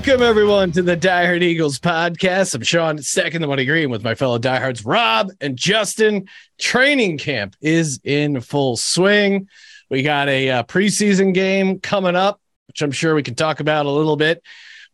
Welcome 0.00 0.22
everyone 0.22 0.72
to 0.72 0.80
the 0.80 0.96
Diehard 0.96 1.42
Eagles 1.42 1.78
podcast. 1.78 2.54
I'm 2.54 2.62
Sean 2.62 3.02
Second 3.02 3.42
the 3.42 3.48
Money 3.48 3.66
Green 3.66 3.90
with 3.90 4.02
my 4.02 4.14
fellow 4.14 4.38
diehards 4.38 4.82
Rob 4.82 5.30
and 5.42 5.58
Justin. 5.58 6.26
Training 6.58 7.18
camp 7.18 7.54
is 7.60 8.00
in 8.02 8.40
full 8.40 8.78
swing. 8.78 9.46
We 9.90 10.02
got 10.02 10.30
a 10.30 10.48
uh, 10.48 10.62
preseason 10.62 11.34
game 11.34 11.80
coming 11.80 12.16
up, 12.16 12.40
which 12.68 12.80
I'm 12.80 12.92
sure 12.92 13.14
we 13.14 13.22
can 13.22 13.34
talk 13.34 13.60
about 13.60 13.84
a 13.84 13.90
little 13.90 14.16
bit. 14.16 14.42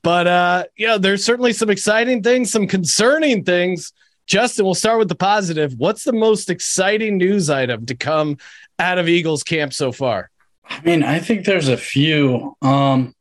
But 0.02 0.26
uh, 0.26 0.64
you 0.74 0.88
know, 0.88 0.98
there's 0.98 1.24
certainly 1.24 1.52
some 1.52 1.70
exciting 1.70 2.24
things, 2.24 2.50
some 2.50 2.66
concerning 2.66 3.44
things. 3.44 3.92
Justin, 4.26 4.64
we'll 4.64 4.74
start 4.74 4.98
with 4.98 5.08
the 5.08 5.14
positive. 5.14 5.74
What's 5.76 6.02
the 6.02 6.14
most 6.14 6.50
exciting 6.50 7.16
news 7.16 7.48
item 7.48 7.86
to 7.86 7.94
come 7.94 8.38
out 8.80 8.98
of 8.98 9.08
Eagles 9.08 9.44
camp 9.44 9.72
so 9.72 9.92
far? 9.92 10.32
I 10.68 10.80
mean, 10.80 11.04
I 11.04 11.20
think 11.20 11.44
there's 11.44 11.68
a 11.68 11.76
few. 11.76 12.56
Um, 12.60 13.14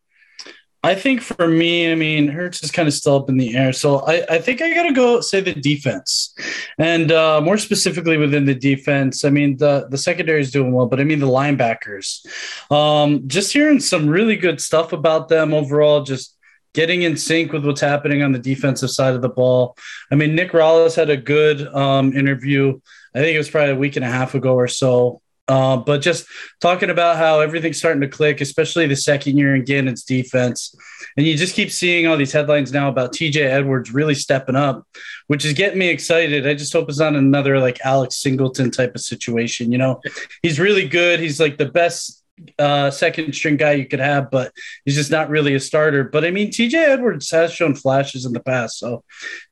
I 0.85 0.93
think 0.93 1.21
for 1.21 1.47
me, 1.47 1.91
I 1.91 1.95
mean, 1.95 2.27
Hurts 2.27 2.61
is 2.61 2.69
kind 2.69 2.87
of 2.87 2.93
still 2.93 3.15
up 3.15 3.27
in 3.27 3.37
the 3.37 3.57
air. 3.57 3.73
So 3.73 4.01
I, 4.01 4.23
I 4.29 4.37
think 4.37 4.61
I 4.61 4.71
got 4.71 4.83
to 4.83 4.93
go 4.93 5.19
say 5.19 5.41
the 5.41 5.51
defense. 5.51 6.35
And 6.77 7.11
uh, 7.11 7.41
more 7.41 7.57
specifically 7.57 8.17
within 8.17 8.45
the 8.45 8.53
defense, 8.53 9.25
I 9.25 9.31
mean, 9.31 9.57
the, 9.57 9.87
the 9.89 9.97
secondary 9.97 10.41
is 10.41 10.51
doing 10.51 10.71
well, 10.73 10.85
but 10.85 10.99
I 10.99 11.03
mean, 11.03 11.17
the 11.17 11.25
linebackers. 11.25 12.23
Um, 12.71 13.27
just 13.27 13.51
hearing 13.51 13.79
some 13.79 14.07
really 14.07 14.35
good 14.35 14.61
stuff 14.61 14.93
about 14.93 15.27
them 15.27 15.55
overall, 15.55 16.03
just 16.03 16.37
getting 16.75 17.01
in 17.01 17.17
sync 17.17 17.51
with 17.51 17.65
what's 17.65 17.81
happening 17.81 18.21
on 18.21 18.31
the 18.31 18.37
defensive 18.37 18.91
side 18.91 19.15
of 19.15 19.23
the 19.23 19.29
ball. 19.29 19.75
I 20.11 20.15
mean, 20.15 20.35
Nick 20.35 20.51
Rallis 20.51 20.95
had 20.95 21.09
a 21.09 21.17
good 21.17 21.65
um, 21.73 22.13
interview. 22.13 22.79
I 23.15 23.21
think 23.21 23.33
it 23.33 23.39
was 23.39 23.49
probably 23.49 23.71
a 23.71 23.75
week 23.75 23.95
and 23.95 24.05
a 24.05 24.09
half 24.09 24.35
ago 24.35 24.53
or 24.53 24.67
so 24.67 25.23
uh, 25.47 25.77
but 25.77 26.01
just 26.01 26.25
talking 26.59 26.89
about 26.89 27.17
how 27.17 27.39
everything's 27.39 27.77
starting 27.77 28.01
to 28.01 28.07
click, 28.07 28.41
especially 28.41 28.87
the 28.87 28.95
second 28.95 29.37
year 29.37 29.55
in 29.55 29.63
Gannon's 29.63 30.03
defense. 30.03 30.75
And 31.17 31.25
you 31.25 31.37
just 31.37 31.55
keep 31.55 31.71
seeing 31.71 32.07
all 32.07 32.17
these 32.17 32.31
headlines 32.31 32.71
now 32.71 32.89
about 32.89 33.13
TJ 33.13 33.37
Edwards 33.37 33.93
really 33.93 34.15
stepping 34.15 34.55
up, 34.55 34.87
which 35.27 35.45
is 35.45 35.53
getting 35.53 35.77
me 35.77 35.89
excited. 35.89 36.47
I 36.47 36.55
just 36.55 36.73
hope 36.73 36.89
it's 36.89 36.99
not 36.99 37.15
another 37.15 37.59
like 37.59 37.79
Alex 37.85 38.17
Singleton 38.17 38.71
type 38.71 38.95
of 38.95 39.01
situation. 39.01 39.71
You 39.71 39.77
know, 39.77 40.01
he's 40.41 40.59
really 40.59 40.87
good. 40.87 41.19
He's 41.19 41.39
like 41.39 41.57
the 41.57 41.67
best 41.67 42.23
uh, 42.59 42.91
second 42.91 43.33
string 43.33 43.57
guy 43.57 43.73
you 43.73 43.87
could 43.87 43.99
have, 43.99 44.29
but 44.31 44.51
he's 44.83 44.95
just 44.95 45.11
not 45.11 45.29
really 45.29 45.53
a 45.53 45.59
starter. 45.59 46.03
But 46.03 46.25
I 46.25 46.31
mean, 46.31 46.49
TJ 46.49 46.73
Edwards 46.73 47.29
has 47.31 47.53
shown 47.53 47.75
flashes 47.75 48.25
in 48.25 48.33
the 48.33 48.41
past. 48.41 48.79
So 48.79 49.03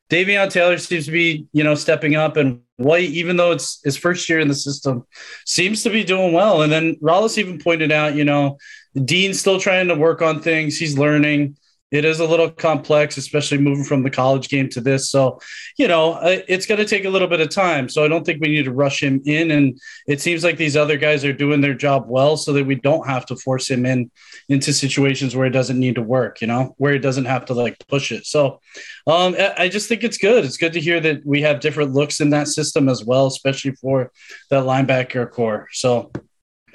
Davion 0.10 0.50
Taylor 0.50 0.78
seems 0.78 1.06
to 1.06 1.12
be, 1.12 1.48
you 1.54 1.64
know, 1.64 1.76
stepping 1.76 2.16
up, 2.16 2.38
and 2.38 2.62
White, 2.78 3.10
even 3.10 3.38
though 3.38 3.52
it's 3.52 3.82
his 3.84 3.98
first 3.98 4.28
year 4.28 4.40
in 4.40 4.48
the 4.48 4.56
system, 4.56 5.06
seems 5.46 5.84
to 5.84 5.90
be 5.90 6.04
doing 6.04 6.34
well. 6.34 6.62
And 6.62 6.72
then 6.72 6.96
Rallis 6.96 7.38
even 7.38 7.60
pointed 7.60 7.92
out, 7.92 8.16
you 8.16 8.26
know, 8.26 8.58
Dean's 8.96 9.40
still 9.40 9.60
trying 9.60 9.88
to 9.88 9.96
work 9.96 10.22
on 10.22 10.42
things. 10.42 10.78
He's 10.78 10.98
learning 10.98 11.58
it 11.94 12.06
is 12.06 12.20
a 12.20 12.26
little 12.26 12.50
complex, 12.50 13.18
especially 13.18 13.60
moving 13.60 13.84
from 13.84 14.02
the 14.02 14.10
college 14.10 14.50
game 14.50 14.68
to 14.70 14.82
this. 14.82 15.12
So, 15.12 15.40
you 15.78 15.88
know, 15.88 16.18
it's 16.24 16.66
going 16.66 16.80
to 16.80 16.86
take 16.86 17.06
a 17.06 17.10
little 17.10 17.28
bit 17.28 17.40
of 17.40 17.50
time. 17.50 17.88
So 17.88 18.04
I 18.04 18.08
don't 18.08 18.26
think 18.26 18.42
we 18.42 18.48
need 18.48 18.66
to 18.66 18.74
rush 18.74 19.04
him 19.04 19.22
in. 19.26 19.52
And 19.52 19.80
it 20.08 20.20
seems 20.20 20.44
like 20.44 20.58
these 20.58 20.76
other 20.76 20.98
guys 20.98 21.24
are 21.24 21.32
doing 21.32 21.62
their 21.62 21.76
job 21.76 22.06
well, 22.08 22.36
so 22.36 22.52
that 22.54 22.66
we 22.66 22.74
don't 22.74 23.08
have 23.08 23.28
to 23.28 23.36
force 23.36 23.70
him 23.70 23.86
in 23.86 24.10
into 24.50 24.74
situations 24.74 25.36
where 25.36 25.46
it 25.46 25.52
doesn't 25.52 25.80
need 25.80 25.94
to 25.96 26.02
work. 26.02 26.42
You 26.42 26.48
know, 26.48 26.74
where 26.80 26.94
he 26.94 27.00
doesn't 27.00 27.26
have 27.26 27.46
to 27.46 27.54
like 27.54 27.78
push 27.88 28.12
it. 28.12 28.26
So, 28.26 28.60
um, 29.06 29.36
I 29.38 29.70
just 29.70 29.88
think 29.88 30.04
it's 30.04 30.18
good. 30.18 30.46
It's 30.46 30.58
good 30.58 30.74
to 30.74 30.82
hear 30.82 31.00
that 31.00 31.24
we 31.24 31.44
have 31.44 31.60
different 31.60 31.94
looks 31.94 32.22
in 32.22 32.32
that 32.32 32.48
system 32.48 32.90
as 32.90 33.06
well, 33.06 33.28
especially 33.28 33.74
for 33.74 34.12
that 34.50 34.64
linebacker 34.64 35.30
core. 35.30 35.68
So. 35.72 36.12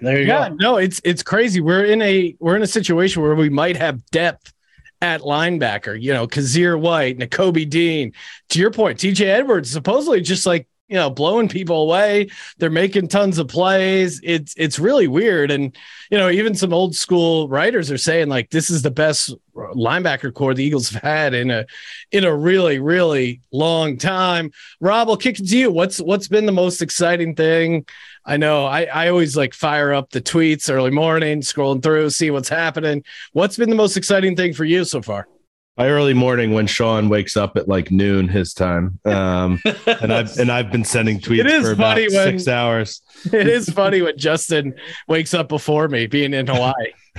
There 0.00 0.20
you 0.20 0.28
yeah, 0.28 0.50
go. 0.50 0.54
no, 0.60 0.76
it's 0.76 1.00
it's 1.02 1.24
crazy. 1.24 1.60
We're 1.60 1.84
in 1.84 2.00
a 2.02 2.36
we're 2.38 2.54
in 2.54 2.62
a 2.62 2.68
situation 2.68 3.20
where 3.20 3.34
we 3.34 3.48
might 3.48 3.76
have 3.76 4.06
depth 4.12 4.52
at 5.00 5.20
linebacker, 5.22 6.00
you 6.00 6.12
know, 6.12 6.26
Kyzir 6.26 6.78
White, 6.78 7.19
Nakobe 7.19 7.69
Dean. 7.69 8.12
To 8.50 8.59
your 8.59 8.70
point, 8.70 8.98
TJ 8.98 9.26
Edwards 9.26 9.70
supposedly 9.70 10.20
just 10.20 10.47
like 10.47 10.66
you 10.88 10.97
know 10.97 11.10
blowing 11.10 11.49
people 11.49 11.82
away. 11.82 12.28
They're 12.56 12.71
making 12.71 13.09
tons 13.09 13.38
of 13.38 13.49
plays. 13.49 14.21
It's 14.25 14.54
it's 14.56 14.78
really 14.78 15.06
weird. 15.06 15.50
And 15.50 15.76
you 16.10 16.19
know 16.19 16.31
even 16.31 16.54
some 16.54 16.72
old 16.72 16.94
school 16.94 17.49
writers 17.49 17.91
are 17.91 17.99
saying 17.99 18.28
like 18.28 18.50
this 18.50 18.71
is 18.71 18.82
the 18.82 18.91
best 18.91 19.34
linebacker 19.54 20.32
core 20.32 20.54
the 20.54 20.65
eagles 20.65 20.91
have 20.91 21.03
had 21.03 21.34
in 21.34 21.50
a 21.50 21.66
in 22.10 22.25
a 22.25 22.34
really 22.34 22.78
really 22.78 23.41
long 23.53 23.99
time. 23.99 24.50
Rob 24.81 25.09
i'll 25.09 25.16
kick 25.16 25.38
it 25.38 25.49
to 25.49 25.56
you. 25.56 25.71
What's 25.71 26.00
what's 26.00 26.28
been 26.28 26.47
the 26.47 26.53
most 26.53 26.82
exciting 26.82 27.34
thing? 27.34 27.87
I 28.25 28.37
know 28.37 28.66
I, 28.66 28.84
I 28.84 29.09
always 29.09 29.37
like 29.37 29.55
fire 29.55 29.93
up 29.93 30.10
the 30.10 30.20
tweets 30.20 30.70
early 30.70 30.91
morning, 30.91 31.41
scrolling 31.41 31.82
through, 31.82 32.10
see 32.10 32.31
what's 32.31 32.49
happening. 32.49 33.05
What's 33.32 33.56
been 33.56 33.70
the 33.70 33.76
most 33.76 33.97
exciting 33.97 34.37
thing 34.37 34.53
for 34.55 34.65
you 34.65 34.84
so 34.84 35.00
far? 35.03 35.28
By 35.78 35.90
early 35.90 36.12
morning 36.12 36.54
when 36.54 36.66
Sean 36.66 37.08
wakes 37.08 37.36
up 37.36 37.56
at 37.56 37.68
like 37.68 37.92
noon 37.92 38.26
his 38.26 38.52
time. 38.52 38.98
Um, 39.04 39.62
and 39.86 40.12
I've 40.12 40.36
and 40.36 40.50
I've 40.50 40.72
been 40.72 40.82
sending 40.82 41.20
tweets 41.20 41.62
for 41.62 41.70
about 41.70 41.98
when, 41.98 42.10
six 42.10 42.48
hours. 42.48 43.00
It 43.32 43.46
is 43.46 43.68
funny 43.68 44.02
when 44.02 44.18
Justin 44.18 44.74
wakes 45.06 45.34
up 45.34 45.48
before 45.48 45.86
me 45.86 46.08
being 46.08 46.34
in 46.34 46.48
Hawaii. 46.48 46.74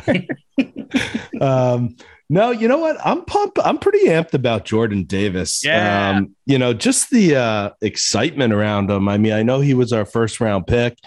um, 1.41 1.95
no, 2.29 2.51
you 2.51 2.67
know 2.67 2.79
what? 2.79 2.97
I'm 3.05 3.23
pumped. 3.23 3.59
I'm 3.63 3.77
pretty 3.77 4.07
amped 4.07 4.33
about 4.33 4.65
Jordan 4.65 5.03
Davis. 5.03 5.63
Yeah. 5.63 6.17
Um, 6.17 6.35
you 6.45 6.57
know, 6.57 6.73
just 6.73 7.11
the 7.11 7.37
uh, 7.37 7.69
excitement 7.81 8.51
around 8.51 8.91
him. 8.91 9.07
I 9.07 9.17
mean, 9.17 9.31
I 9.31 9.41
know 9.41 9.61
he 9.61 9.73
was 9.73 9.93
our 9.93 10.05
first 10.05 10.41
round 10.41 10.67
pick. 10.67 10.97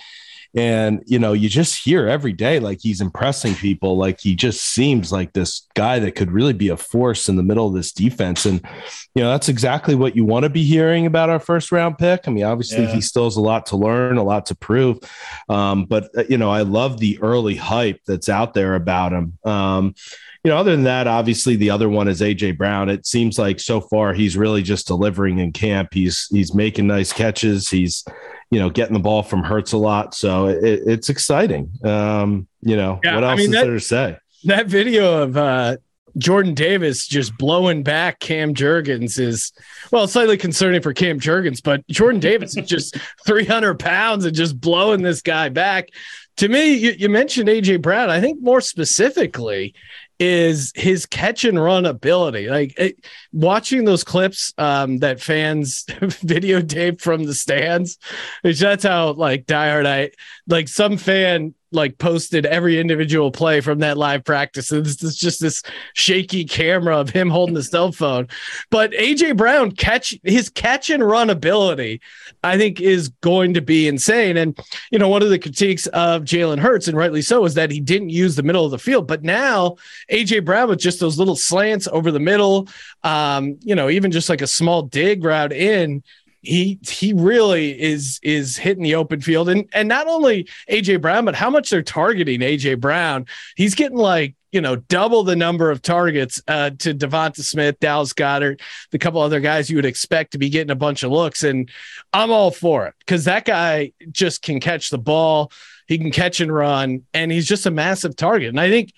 And, 0.55 1.03
you 1.07 1.19
know, 1.19 1.33
you 1.33 1.49
just 1.49 1.83
hear 1.83 2.07
every 2.07 2.33
day 2.33 2.59
like 2.59 2.81
he's 2.81 3.01
impressing 3.01 3.55
people. 3.55 3.97
Like 3.97 4.21
he 4.21 4.35
just 4.35 4.61
seems 4.63 5.11
like 5.11 5.33
this 5.33 5.67
guy 5.75 5.99
that 6.01 6.15
could 6.15 6.31
really 6.31 6.53
be 6.53 6.69
a 6.69 6.77
force 6.77 7.29
in 7.29 7.37
the 7.37 7.43
middle 7.43 7.67
of 7.67 7.75
this 7.75 7.93
defense. 7.93 8.45
And, 8.45 8.61
you 9.15 9.23
know, 9.23 9.31
that's 9.31 9.49
exactly 9.49 9.95
what 9.95 10.15
you 10.15 10.25
want 10.25 10.45
to 10.45 10.51
be 10.51 10.63
hearing 10.65 11.07
about 11.07 11.31
our 11.31 11.41
first 11.41 11.73
round 11.73 11.97
pick. 11.97 12.23
I 12.27 12.31
mean, 12.31 12.45
obviously, 12.45 12.85
yeah. 12.85 12.95
he 12.95 13.01
still 13.01 13.25
has 13.25 13.37
a 13.37 13.41
lot 13.41 13.67
to 13.67 13.77
learn, 13.77 14.19
a 14.19 14.23
lot 14.23 14.47
to 14.47 14.55
prove. 14.55 14.99
Um, 15.49 15.87
but, 15.87 16.11
uh, 16.17 16.25
you 16.29 16.37
know, 16.37 16.51
I 16.51 16.63
love 16.63 16.99
the 16.99 17.19
early 17.23 17.57
hype 17.57 18.01
that's 18.07 18.29
out 18.29 18.53
there 18.53 18.75
about 18.75 19.13
him. 19.13 19.39
Um, 19.45 19.95
you 20.45 20.51
know, 20.51 20.57
other 20.57 20.73
than 20.73 20.85
that, 20.85 21.07
obviously 21.07 21.55
the 21.55 21.71
other 21.71 21.89
one 21.89 22.09
is 22.09 22.21
AJ 22.21 22.59
Brown. 22.59 22.89
It 22.89 23.07
seems 23.07 23.39
like 23.39 23.61
so 23.61 23.81
far 23.81 24.13
he's 24.13 24.37
really 24.37 24.63
just 24.63 24.89
delivering 24.89 25.39
in 25.39 25.53
camp. 25.53 25.95
He's 25.95 26.27
he's 26.33 26.53
making 26.53 26.89
nice 26.89 27.13
catches. 27.13 27.71
He's 27.71 28.05
you 28.53 28.59
know 28.59 28.69
getting 28.69 28.93
the 28.93 29.01
ball 29.01 29.23
from 29.23 29.43
Hurts 29.43 29.73
a 29.73 29.79
lot. 29.79 30.15
So 30.15 30.47
it, 30.47 30.63
it's 30.63 31.09
exciting. 31.09 31.71
Um, 31.83 32.47
you 32.61 32.77
know, 32.77 33.01
yeah, 33.03 33.15
what 33.15 33.25
else 33.25 33.33
I 33.33 33.37
mean, 33.37 33.47
is 33.47 33.53
that, 33.53 33.65
there 33.65 33.73
to 33.73 33.81
say? 33.81 34.17
That 34.45 34.67
video 34.67 35.23
of 35.23 35.39
uh, 35.39 35.77
Jordan 36.19 36.53
Davis 36.53 37.07
just 37.07 37.37
blowing 37.39 37.83
back 37.83 38.21
Cam 38.21 38.55
Jurgens 38.55 39.19
is 39.19 39.53
well 39.91 40.07
slightly 40.07 40.37
concerning 40.37 40.83
for 40.83 40.93
Cam 40.93 41.19
Jurgens, 41.19 41.63
but 41.63 41.87
Jordan 41.89 42.21
Davis 42.21 42.55
is 42.55 42.69
just 42.69 42.99
300 43.27 43.79
pounds 43.79 44.27
and 44.27 44.37
just 44.37 44.61
blowing 44.61 45.01
this 45.01 45.23
guy 45.23 45.49
back. 45.49 45.89
To 46.37 46.49
me, 46.49 46.75
you, 46.75 46.91
you 46.91 47.09
mentioned 47.09 47.49
AJ 47.49 47.81
Brown. 47.81 48.11
I 48.11 48.21
think 48.21 48.43
more 48.43 48.61
specifically, 48.61 49.75
is 50.23 50.73
his 50.77 51.05
catch 51.05 51.45
and 51.45 51.61
run 51.61 51.85
ability. 51.85 52.49
Like 52.49 52.79
it, 52.79 53.05
watching 53.33 53.85
those 53.85 54.05
clips 54.05 54.55
um, 54.57 54.99
that 54.99 55.21
fans 55.21 55.85
videotape 55.89 57.01
from 57.01 57.25
the 57.25 57.35
stands, 57.35 57.99
which 58.43 58.61
that's 58.61 58.85
how 58.85 59.15
like 59.15 59.47
diehard 59.47 59.85
I 59.85 60.13
like 60.47 60.69
some 60.69 60.97
fan 60.97 61.55
like 61.73 61.99
posted 61.99 62.47
every 62.47 62.79
individual 62.79 63.31
play 63.31 63.61
from 63.61 63.81
that 63.81 63.97
live 63.97 64.25
practice. 64.25 64.71
And 64.73 64.87
it's, 64.87 65.03
it's 65.03 65.17
just 65.17 65.41
this 65.41 65.63
shaky 65.95 66.45
camera 66.45 66.99
of 66.99 67.11
him 67.11 67.31
holding 67.31 67.55
the 67.55 67.63
cell 67.63 67.93
phone. 67.93 68.29
But 68.71 68.93
AJ 68.93 69.37
Brown 69.37 69.73
catch 69.73 70.15
his 70.23 70.49
catch 70.49 70.91
and 70.91 71.07
run 71.07 71.31
ability, 71.31 72.01
I 72.45 72.59
think, 72.59 72.81
is 72.81 73.09
going 73.09 73.55
to 73.55 73.63
be 73.63 73.89
insane. 73.89 74.37
And 74.37 74.59
you 74.91 74.99
know, 74.99 75.09
one 75.09 75.23
of 75.23 75.31
the 75.31 75.39
critiques 75.39 75.87
of 75.89 76.23
Jalen 76.23 76.59
Hurts, 76.59 76.89
and 76.89 76.97
rightly 76.97 77.23
so, 77.23 77.45
is 77.45 77.55
that 77.55 77.71
he 77.71 77.81
didn't 77.81 78.11
use 78.11 78.37
the 78.37 78.43
middle 78.43 78.65
of 78.65 78.71
the 78.71 78.79
field. 78.79 79.07
But 79.07 79.23
now 79.23 79.77
AJ 80.11 80.45
Brown 80.45 80.69
with 80.69 80.79
just 80.79 81.01
those 81.01 81.19
little 81.19 81.37
slants 81.37 81.89
over 81.89 82.11
the 82.11 82.21
middle, 82.21 82.69
um, 83.03 83.59
you 83.61 83.75
know, 83.75 83.89
even 83.89 84.11
just 84.11 84.29
like 84.29 84.43
a 84.43 84.47
small 84.47 84.83
dig 84.83 85.25
route 85.25 85.53
in 85.53 86.03
he 86.43 86.81
he 86.83 87.13
really 87.13 87.81
is 87.81 88.19
is 88.23 88.57
hitting 88.57 88.83
the 88.83 88.97
open 88.97 89.21
field. 89.21 89.49
And 89.49 89.69
and 89.73 89.89
not 89.89 90.09
only 90.09 90.49
AJ 90.69 91.01
Brown 91.01 91.25
but 91.25 91.37
how 91.37 91.49
much 91.49 91.71
they're 91.71 91.83
targeting 91.83 92.41
AJ 92.41 92.81
Brown. 92.81 93.27
He's 93.57 93.77
getting 93.77 93.97
like 93.97 94.35
you 94.51 94.61
know 94.61 94.77
double 94.77 95.23
the 95.23 95.37
number 95.37 95.71
of 95.71 95.83
targets 95.83 96.43
uh, 96.49 96.71
to 96.81 96.95
Devonta 96.95 97.43
Smith 97.43 97.79
Dallas 97.79 98.13
Goedert 98.13 98.61
the 98.91 98.99
couple 98.99 99.21
other 99.21 99.41
guys 99.41 99.71
you 99.71 99.77
would 99.77 99.87
expect 99.87 100.33
to 100.33 100.39
be 100.39 100.49
getting 100.49 100.73
a 100.73 100.77
bunch 100.77 101.05
of 101.05 101.13
looks. 101.13 101.45
And 101.45 101.71
I'm 102.13 102.33
all 102.33 102.51
for 102.51 102.87
it 102.87 102.95
because 102.99 103.25
that 103.25 103.45
guy 103.45 103.93
just 104.11 104.43
can 104.43 104.59
catch 104.59 104.91
the 104.91 104.99
ball. 104.99 105.53
He 105.87 105.97
can 105.97 106.11
catch 106.11 106.41
and 106.41 106.53
run 106.53 107.05
and 107.15 107.31
he's 107.31 107.47
just 107.47 107.67
a 107.67 107.71
massive 107.71 108.17
target. 108.17 108.49
And 108.49 108.61
I 108.61 108.69
think 108.69 108.93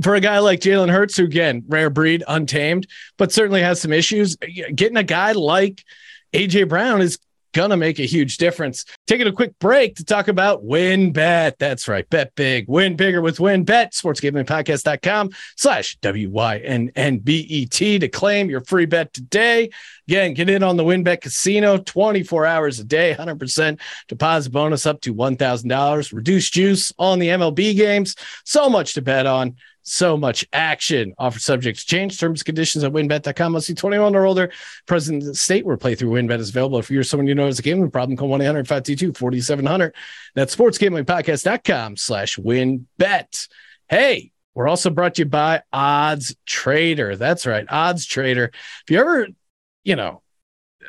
for 0.00 0.14
a 0.14 0.20
guy 0.20 0.38
like 0.38 0.60
Jalen 0.60 0.90
Hurts, 0.90 1.18
who 1.18 1.24
again, 1.24 1.64
rare 1.68 1.90
breed, 1.90 2.24
untamed, 2.26 2.86
but 3.18 3.32
certainly 3.32 3.60
has 3.60 3.82
some 3.82 3.92
issues, 3.92 4.36
getting 4.74 4.96
a 4.96 5.02
guy 5.02 5.32
like 5.32 5.84
AJ 6.32 6.68
Brown 6.68 7.00
is 7.00 7.18
gonna 7.52 7.76
make 7.76 7.98
a 7.98 8.04
huge 8.04 8.38
difference. 8.38 8.84
Taking 9.06 9.26
a 9.26 9.32
quick 9.32 9.58
break 9.58 9.96
to 9.96 10.04
talk 10.04 10.28
about 10.28 10.64
WynnBET. 10.64 11.54
That's 11.58 11.86
right. 11.86 12.08
Bet 12.08 12.34
big, 12.34 12.66
win 12.66 12.96
bigger 12.96 13.20
with 13.20 13.38
WynnBET. 13.38 13.92
Sportsgamblingpodcast.com 13.92 15.30
slash 15.56 15.96
W-Y-N-N-B-E-T 15.96 17.98
to 17.98 18.08
claim 18.08 18.50
your 18.50 18.62
free 18.62 18.86
bet 18.86 19.12
today. 19.12 19.70
Again, 20.08 20.34
get 20.34 20.48
in 20.48 20.62
on 20.62 20.76
the 20.76 20.84
WynnBET 20.84 21.20
Casino 21.20 21.78
24 21.78 22.46
hours 22.46 22.80
a 22.80 22.84
day, 22.84 23.14
100% 23.14 23.78
deposit 24.08 24.50
bonus 24.50 24.86
up 24.86 25.00
to 25.02 25.14
$1,000. 25.14 26.12
Reduced 26.12 26.54
juice 26.54 26.92
on 26.98 27.18
the 27.18 27.28
MLB 27.28 27.76
games. 27.76 28.16
So 28.44 28.70
much 28.70 28.94
to 28.94 29.02
bet 29.02 29.26
on 29.26 29.56
so 29.82 30.16
much 30.16 30.46
action. 30.52 31.14
Offer 31.18 31.38
subject 31.38 31.80
to 31.80 31.86
change. 31.86 32.18
Terms 32.18 32.40
and 32.40 32.46
conditions 32.46 32.84
at 32.84 32.92
wynnbet.com. 32.92 33.52
Must 33.52 33.68
be 33.68 33.74
21 33.74 34.14
or 34.14 34.26
older. 34.26 34.50
Present 34.86 35.36
state 35.36 35.66
where 35.66 35.76
playthrough 35.76 36.10
WynnBET 36.10 36.38
is 36.38 36.50
available. 36.50 36.78
If 36.78 36.90
you're 36.90 37.02
someone 37.02 37.26
you 37.26 37.34
know 37.34 37.46
has 37.46 37.58
a 37.58 37.62
gambling 37.62 37.90
problem, 37.90 38.16
call 38.16 38.28
1 38.28 38.40
800 38.40 38.68
522 38.68 39.12
4700. 39.18 39.94
That's 40.34 40.54
sportsgamblingpodcast.com 40.54 41.96
slash 41.96 42.36
wynnbet. 42.36 43.48
Hey, 43.88 44.32
we're 44.54 44.68
also 44.68 44.90
brought 44.90 45.14
to 45.14 45.22
you 45.22 45.26
by 45.26 45.62
Odds 45.72 46.36
Trader. 46.46 47.16
That's 47.16 47.46
right, 47.46 47.66
Odds 47.68 48.06
Trader. 48.06 48.50
If 48.52 48.90
you 48.90 49.00
ever, 49.00 49.28
you 49.84 49.96
know, 49.96 50.22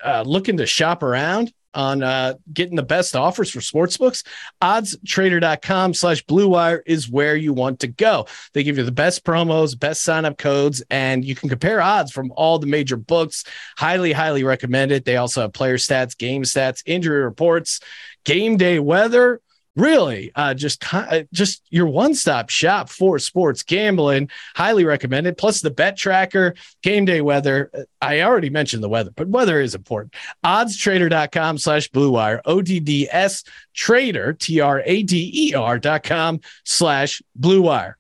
uh, 0.04 0.24
looking 0.26 0.58
to 0.58 0.66
shop 0.66 1.04
around, 1.04 1.54
on 1.74 2.04
uh, 2.04 2.36
getting 2.52 2.76
the 2.76 2.84
best 2.84 3.16
offers 3.16 3.50
for 3.50 3.60
sportsbooks, 3.60 4.26
oddstrader.com 4.62 5.94
slash 5.94 6.24
blue 6.24 6.48
wire 6.48 6.84
is 6.86 7.10
where 7.10 7.36
you 7.36 7.54
want 7.54 7.80
to 7.82 7.88
go. 7.88 8.28
They 8.54 8.64
give 8.64 8.78
you 8.78 8.84
the 8.84 8.92
best 8.92 9.24
promos, 9.24 9.80
best 9.80 10.04
sign 10.04 10.26
up 10.26 10.38
codes, 10.38 10.84
and 10.90 11.24
you 11.24 11.36
can 11.36 11.50
compare 11.50 11.82
odds 11.82 12.12
from 12.12 12.32
all 12.36 12.60
the 12.60 12.68
major 12.68 12.98
books. 12.98 13.44
Highly, 13.78 14.12
highly 14.12 14.44
recommend 14.44 14.92
it. 14.92 15.06
They 15.06 15.18
also 15.18 15.42
have 15.42 15.54
player 15.54 15.78
stats, 15.78 16.18
game 16.18 16.44
stats, 16.44 16.84
injury 16.86 17.24
reports, 17.24 17.80
game 18.26 18.58
day 18.58 18.80
weather 18.80 19.42
really? 19.76 20.32
Uh, 20.36 20.54
just 20.54 20.94
uh, 20.94 21.24
just 21.32 21.64
your 21.70 21.88
one-stop 21.88 22.50
shop 22.50 22.90
for 22.90 23.20
sports 23.20 23.64
gambling. 23.64 24.30
Highly 24.56 24.86
recommended. 24.86 25.38
Plus 25.38 25.62
the 25.62 25.72
bet 25.72 25.98
tracker 25.98 26.56
game 26.82 27.06
day 27.06 27.22
weather. 27.22 27.72
Uh, 27.74 27.84
i 28.02 28.22
already 28.22 28.50
mentioned 28.50 28.84
the 28.84 28.90
weather 28.90 29.12
but 29.16 29.28
weather 29.30 29.62
is 29.62 29.76
important. 29.76 30.14
Oddstrader.com 30.46 31.58
slash 31.58 31.88
blue 31.90 32.12
wire. 32.12 32.42
Odds 32.46 33.44
trader 33.74 34.34
t-r-a-d-e-r 34.34 35.80
dot 35.80 36.04
com 36.04 36.42
slash 36.64 37.22
blue 37.36 37.62
wire. 37.62 37.98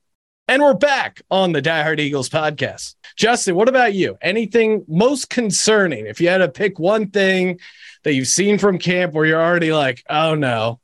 And 0.49 0.61
we're 0.61 0.73
back 0.73 1.21
on 1.31 1.53
the 1.53 1.61
Die 1.61 1.83
Hard 1.83 2.01
Eagles 2.01 2.27
podcast. 2.27 2.95
Justin, 3.15 3.55
what 3.55 3.69
about 3.69 3.93
you? 3.93 4.17
Anything 4.21 4.83
most 4.89 5.29
concerning? 5.29 6.05
If 6.05 6.19
you 6.19 6.27
had 6.27 6.39
to 6.39 6.49
pick 6.49 6.77
one 6.77 7.11
thing 7.11 7.59
that 8.03 8.13
you've 8.13 8.27
seen 8.27 8.57
from 8.57 8.77
camp 8.77 9.13
where 9.13 9.25
you're 9.25 9.41
already 9.41 9.71
like, 9.71 10.03
oh 10.09 10.35
no, 10.35 10.81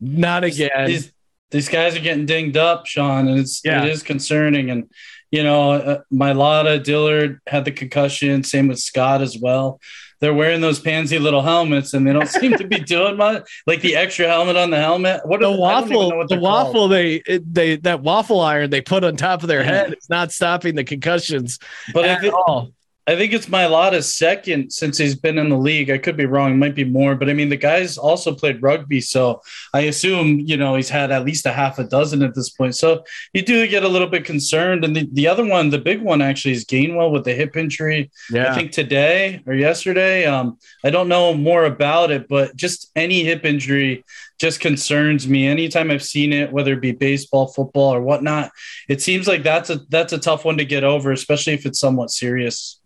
not 0.00 0.44
again. 0.44 0.86
These, 0.86 1.12
these 1.50 1.68
guys 1.68 1.96
are 1.96 2.00
getting 2.00 2.26
dinged 2.26 2.56
up, 2.56 2.86
Sean, 2.86 3.28
and 3.28 3.38
it's 3.38 3.60
yeah. 3.64 3.84
it 3.84 3.90
is 3.90 4.02
concerning. 4.02 4.70
And 4.70 4.90
you 5.30 5.42
know, 5.42 5.72
uh, 5.72 6.00
Mailata 6.12 6.82
Dillard 6.82 7.40
had 7.46 7.64
the 7.64 7.72
concussion. 7.72 8.42
Same 8.42 8.68
with 8.68 8.78
Scott 8.78 9.22
as 9.22 9.38
well. 9.38 9.80
They're 10.20 10.34
wearing 10.34 10.60
those 10.60 10.78
pansy 10.78 11.18
little 11.18 11.40
helmets, 11.40 11.94
and 11.94 12.06
they 12.06 12.12
don't 12.12 12.28
seem 12.40 12.56
to 12.58 12.66
be 12.66 12.78
doing 12.78 13.16
much. 13.16 13.62
Like 13.66 13.80
the 13.80 13.96
extra 13.96 14.26
helmet 14.26 14.56
on 14.56 14.70
the 14.70 14.76
helmet. 14.76 15.26
What 15.26 15.40
the 15.40 15.50
waffle? 15.50 16.26
The 16.28 16.38
waffle 16.38 16.72
called. 16.72 16.92
they 16.92 17.22
they 17.26 17.76
that 17.76 18.02
waffle 18.02 18.40
iron 18.40 18.70
they 18.70 18.80
put 18.80 19.02
on 19.02 19.16
top 19.16 19.42
of 19.42 19.48
their 19.48 19.60
yeah. 19.60 19.66
head 19.66 19.94
is 19.94 20.08
not 20.08 20.30
stopping 20.32 20.74
the 20.74 20.84
concussions 20.84 21.58
but 21.92 22.04
at 22.04 22.24
all. 22.32 22.72
I 23.06 23.16
think 23.16 23.32
it's 23.32 23.46
Mailata's 23.46 24.14
second 24.14 24.72
since 24.72 24.98
he's 24.98 25.14
been 25.14 25.38
in 25.38 25.48
the 25.48 25.56
league. 25.56 25.90
I 25.90 25.98
could 25.98 26.16
be 26.16 26.26
wrong, 26.26 26.52
it 26.52 26.56
might 26.56 26.74
be 26.74 26.84
more, 26.84 27.14
but 27.14 27.28
I 27.28 27.32
mean 27.32 27.48
the 27.48 27.56
guy's 27.56 27.98
also 27.98 28.34
played 28.34 28.62
rugby, 28.62 29.00
so 29.00 29.42
I 29.72 29.80
assume 29.80 30.40
you 30.40 30.56
know 30.56 30.74
he's 30.74 30.88
had 30.88 31.10
at 31.10 31.24
least 31.24 31.46
a 31.46 31.52
half 31.52 31.78
a 31.78 31.84
dozen 31.84 32.22
at 32.22 32.34
this 32.34 32.50
point. 32.50 32.76
So 32.76 33.04
you 33.32 33.42
do 33.42 33.66
get 33.66 33.84
a 33.84 33.88
little 33.88 34.08
bit 34.08 34.24
concerned. 34.24 34.84
And 34.84 34.94
the, 34.94 35.08
the 35.12 35.26
other 35.26 35.44
one, 35.44 35.70
the 35.70 35.78
big 35.78 36.02
one 36.02 36.22
actually 36.22 36.52
is 36.52 36.64
Gainwell 36.64 37.12
with 37.12 37.24
the 37.24 37.34
hip 37.34 37.56
injury. 37.56 38.10
Yeah. 38.30 38.52
I 38.52 38.54
think 38.54 38.72
today 38.72 39.42
or 39.46 39.54
yesterday. 39.54 40.26
Um, 40.26 40.58
I 40.84 40.90
don't 40.90 41.08
know 41.08 41.34
more 41.34 41.64
about 41.64 42.10
it, 42.10 42.28
but 42.28 42.56
just 42.56 42.90
any 42.96 43.24
hip 43.24 43.44
injury 43.44 44.04
just 44.40 44.58
concerns 44.58 45.28
me. 45.28 45.46
Anytime 45.46 45.90
I've 45.90 46.02
seen 46.02 46.32
it, 46.32 46.50
whether 46.50 46.72
it 46.72 46.80
be 46.80 46.92
baseball, 46.92 47.48
football, 47.48 47.94
or 47.94 48.00
whatnot, 48.00 48.50
it 48.88 49.02
seems 49.02 49.28
like 49.28 49.42
that's 49.42 49.68
a 49.68 49.80
that's 49.90 50.14
a 50.14 50.18
tough 50.18 50.44
one 50.44 50.56
to 50.56 50.64
get 50.64 50.82
over, 50.82 51.12
especially 51.12 51.52
if 51.52 51.66
it's 51.66 51.78
somewhat 51.78 52.10
serious. 52.10 52.80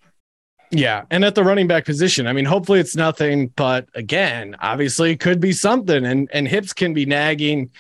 Yeah, 0.71 1.05
and 1.11 1.25
at 1.25 1.37
the 1.37 1.45
running 1.45 1.69
back 1.69 1.85
position, 1.85 2.27
I 2.27 2.33
mean, 2.33 2.45
hopefully 2.45 2.81
it's 2.81 2.97
nothing, 2.97 3.49
but 3.49 3.87
again, 3.95 4.57
obviously 4.61 5.13
it 5.13 5.21
could 5.21 5.39
be 5.39 5.53
something, 5.53 6.05
and 6.05 6.29
and 6.33 6.49
hips 6.49 6.73
can 6.73 6.93
be 6.93 7.07
nagging. 7.07 7.71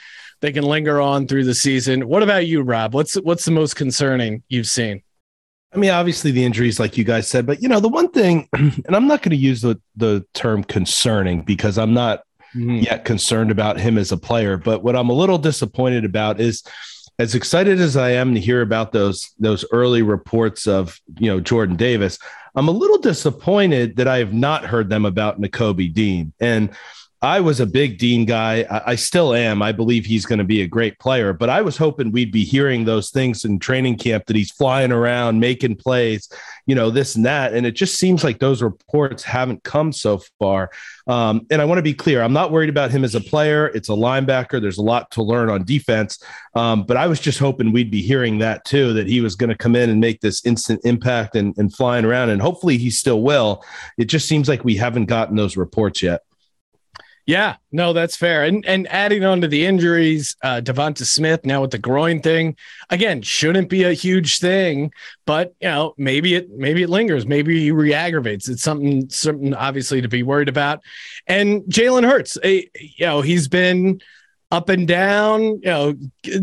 They 0.40 0.52
can 0.52 0.64
linger 0.64 1.00
on 1.00 1.26
through 1.26 1.44
the 1.44 1.54
season. 1.54 2.06
What 2.06 2.22
about 2.22 2.46
you, 2.46 2.62
Rob? 2.62 2.94
What's 2.94 3.14
what's 3.16 3.44
the 3.44 3.50
most 3.50 3.74
concerning 3.74 4.44
you've 4.48 4.66
seen? 4.68 5.02
I 5.72 5.78
mean, 5.78 5.90
obviously 5.90 6.30
the 6.30 6.44
injuries, 6.44 6.78
like 6.78 6.96
you 6.96 7.02
guys 7.02 7.26
said, 7.26 7.46
but 7.46 7.60
you 7.60 7.68
know, 7.68 7.80
the 7.80 7.88
one 7.88 8.12
thing, 8.12 8.48
and 8.52 8.94
I'm 8.94 9.08
not 9.08 9.22
going 9.22 9.30
to 9.30 9.36
use 9.36 9.62
the 9.62 9.80
the 9.96 10.24
term 10.32 10.62
concerning 10.62 11.42
because 11.42 11.76
I'm 11.76 11.94
not 11.94 12.22
mm-hmm. 12.54 12.76
yet 12.76 13.04
concerned 13.04 13.50
about 13.50 13.80
him 13.80 13.98
as 13.98 14.12
a 14.12 14.16
player. 14.16 14.56
But 14.56 14.82
what 14.82 14.96
I'm 14.96 15.10
a 15.10 15.14
little 15.14 15.38
disappointed 15.38 16.04
about 16.04 16.40
is 16.40 16.62
as 17.18 17.34
excited 17.34 17.80
as 17.80 17.96
I 17.96 18.10
am 18.10 18.34
to 18.34 18.40
hear 18.40 18.60
about 18.62 18.92
those 18.92 19.32
those 19.38 19.64
early 19.70 20.02
reports 20.02 20.66
of 20.66 21.00
you 21.18 21.28
know 21.28 21.40
Jordan 21.40 21.76
Davis, 21.76 22.18
I'm 22.54 22.68
a 22.68 22.72
little 22.72 22.98
disappointed 22.98 23.96
that 23.96 24.08
I 24.08 24.18
have 24.18 24.32
not 24.32 24.64
heard 24.64 24.88
them 24.88 25.04
about 25.04 25.40
Nakobe 25.40 25.92
Dean. 25.92 26.32
And 26.40 26.70
I 27.24 27.40
was 27.40 27.58
a 27.58 27.66
big 27.66 27.96
Dean 27.96 28.26
guy. 28.26 28.66
I, 28.70 28.90
I 28.90 28.94
still 28.96 29.32
am. 29.32 29.62
I 29.62 29.72
believe 29.72 30.04
he's 30.04 30.26
going 30.26 30.40
to 30.40 30.44
be 30.44 30.60
a 30.60 30.66
great 30.66 30.98
player, 30.98 31.32
but 31.32 31.48
I 31.48 31.62
was 31.62 31.78
hoping 31.78 32.12
we'd 32.12 32.31
be 32.31 32.44
hearing 32.44 32.84
those 32.84 33.10
things 33.10 33.46
in 33.46 33.58
training 33.58 33.96
camp 33.96 34.26
that 34.26 34.36
he's 34.36 34.50
flying 34.50 34.93
around, 34.93 35.40
making 35.40 35.76
plays, 35.76 36.28
you 36.66 36.74
know, 36.74 36.90
this 36.90 37.16
and 37.16 37.24
that. 37.24 37.54
And 37.54 37.64
it 37.64 37.72
just 37.72 37.96
seems 37.96 38.24
like 38.24 38.40
those 38.40 38.62
reports 38.62 39.22
haven't 39.22 39.64
come 39.64 39.90
so 39.90 40.20
far. 40.38 40.70
Um, 41.06 41.46
and 41.50 41.62
I 41.62 41.64
want 41.64 41.78
to 41.78 41.82
be 41.82 41.94
clear, 41.94 42.22
I'm 42.22 42.34
not 42.34 42.50
worried 42.50 42.69
about 42.69 42.90
him 42.90 43.04
as 43.04 43.14
a 43.14 43.22
player. 43.22 43.69
It's 43.69 43.88
a 43.88 43.93
linebacker. 43.93 44.60
There's 44.60 44.78
a 44.78 44.82
lot 44.82 45.10
to 45.12 45.22
learn 45.22 45.48
on 45.48 45.64
defense. 45.64 46.22
Um, 46.54 46.84
but 46.84 46.98
I 46.98 47.06
was 47.06 47.20
just 47.20 47.38
hoping 47.38 47.72
we'd 47.72 47.90
be 47.90 48.02
hearing 48.02 48.36
that 48.40 48.66
too, 48.66 48.93
that 48.93 49.06
he 49.06 49.22
was 49.22 49.34
going 49.34 49.50
to 49.50 49.56
come 49.56 49.76
in 49.76 49.88
and 49.88 49.98
make 49.98 50.20
this 50.20 50.44
instant 50.44 50.82
impact 50.84 51.36
and, 51.36 51.56
and 51.56 51.74
flying 51.74 52.04
around. 52.04 52.28
And 52.28 52.43
hopefully 52.43 52.76
he 52.76 52.90
still 52.90 53.22
will. 53.22 53.64
It 53.96 54.06
just 54.06 54.28
seems 54.28 54.46
like 54.46 54.62
we 54.62 54.76
haven't 54.76 55.06
gotten 55.06 55.36
those 55.36 55.56
reports 55.56 56.02
yet. 56.02 56.20
Yeah, 57.26 57.56
no, 57.72 57.94
that's 57.94 58.16
fair. 58.16 58.44
And 58.44 58.66
and 58.66 58.86
adding 58.88 59.24
on 59.24 59.40
to 59.40 59.48
the 59.48 59.64
injuries, 59.64 60.36
uh 60.43 60.60
Devonta 60.62 61.06
Smith 61.06 61.46
now 61.46 61.62
with 61.62 61.70
the 61.70 61.78
groin 61.78 62.20
thing, 62.20 62.54
again, 62.90 63.22
shouldn't 63.22 63.70
be 63.70 63.84
a 63.84 63.94
huge 63.94 64.40
thing, 64.40 64.93
but 65.24 65.54
you 65.60 65.69
know, 65.69 65.94
maybe 65.96 66.34
it 66.34 66.50
maybe 66.50 66.82
it 66.82 66.90
lingers, 66.90 67.26
maybe 67.26 67.58
he 67.60 67.70
re-aggravates. 67.70 68.48
It's 68.50 68.62
something 68.62 69.08
something 69.08 69.54
obviously 69.54 70.02
to 70.02 70.08
be 70.08 70.22
worried 70.22 70.50
about. 70.50 70.81
And 71.26 71.62
Jalen 71.62 72.04
Hurts, 72.04 72.36
eh, 72.43 72.64
you 72.78 73.06
know, 73.06 73.22
he's 73.22 73.48
been 73.48 74.00
up 74.55 74.69
and 74.69 74.87
down. 74.87 75.43
You 75.43 75.61
know, 75.65 75.93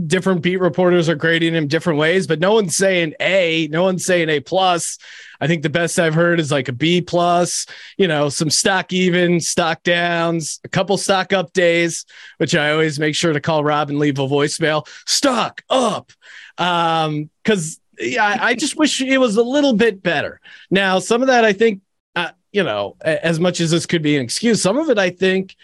different 0.05 0.41
beat 0.41 0.57
reporters 0.57 1.07
are 1.07 1.15
grading 1.15 1.55
him 1.55 1.67
different 1.67 1.97
ways, 1.97 2.27
but 2.27 2.39
no 2.39 2.53
one's 2.53 2.75
saying 2.75 3.13
A, 3.21 3.69
no 3.71 3.83
one's 3.83 4.05
saying 4.05 4.27
A 4.29 4.41
plus. 4.41 4.97
I 5.39 5.47
think 5.47 5.63
the 5.63 5.69
best 5.69 5.97
I've 5.97 6.13
heard 6.13 6.39
is 6.39 6.51
like 6.51 6.67
a 6.67 6.73
B 6.73 7.01
plus, 7.01 7.65
you 7.97 8.07
know, 8.07 8.27
some 8.27 8.49
stock 8.49 8.91
even, 8.91 9.39
stock 9.39 9.81
downs, 9.83 10.59
a 10.65 10.67
couple 10.67 10.97
stock 10.97 11.31
up 11.31 11.53
days, 11.53 12.05
which 12.37 12.53
I 12.53 12.71
always 12.71 12.99
make 12.99 13.15
sure 13.15 13.33
to 13.33 13.39
call 13.39 13.63
Rob 13.63 13.89
and 13.89 13.97
leave 13.97 14.19
a 14.19 14.27
voicemail. 14.27 14.85
Stock 15.07 15.61
up. 15.69 16.11
Um, 16.57 17.29
because 17.43 17.79
yeah, 17.97 18.25
I, 18.25 18.49
I 18.49 18.55
just 18.55 18.77
wish 18.77 19.01
it 19.01 19.17
was 19.17 19.37
a 19.37 19.43
little 19.43 19.73
bit 19.73 20.03
better. 20.03 20.41
Now, 20.69 20.99
some 20.99 21.21
of 21.21 21.27
that 21.29 21.45
I 21.45 21.53
think 21.53 21.81
uh, 22.15 22.31
you 22.51 22.63
know, 22.63 22.97
as 23.01 23.39
much 23.39 23.61
as 23.61 23.71
this 23.71 23.85
could 23.85 24.01
be 24.01 24.17
an 24.17 24.23
excuse, 24.23 24.61
some 24.61 24.77
of 24.77 24.89
it 24.89 24.99
I 24.99 25.11
think 25.11 25.55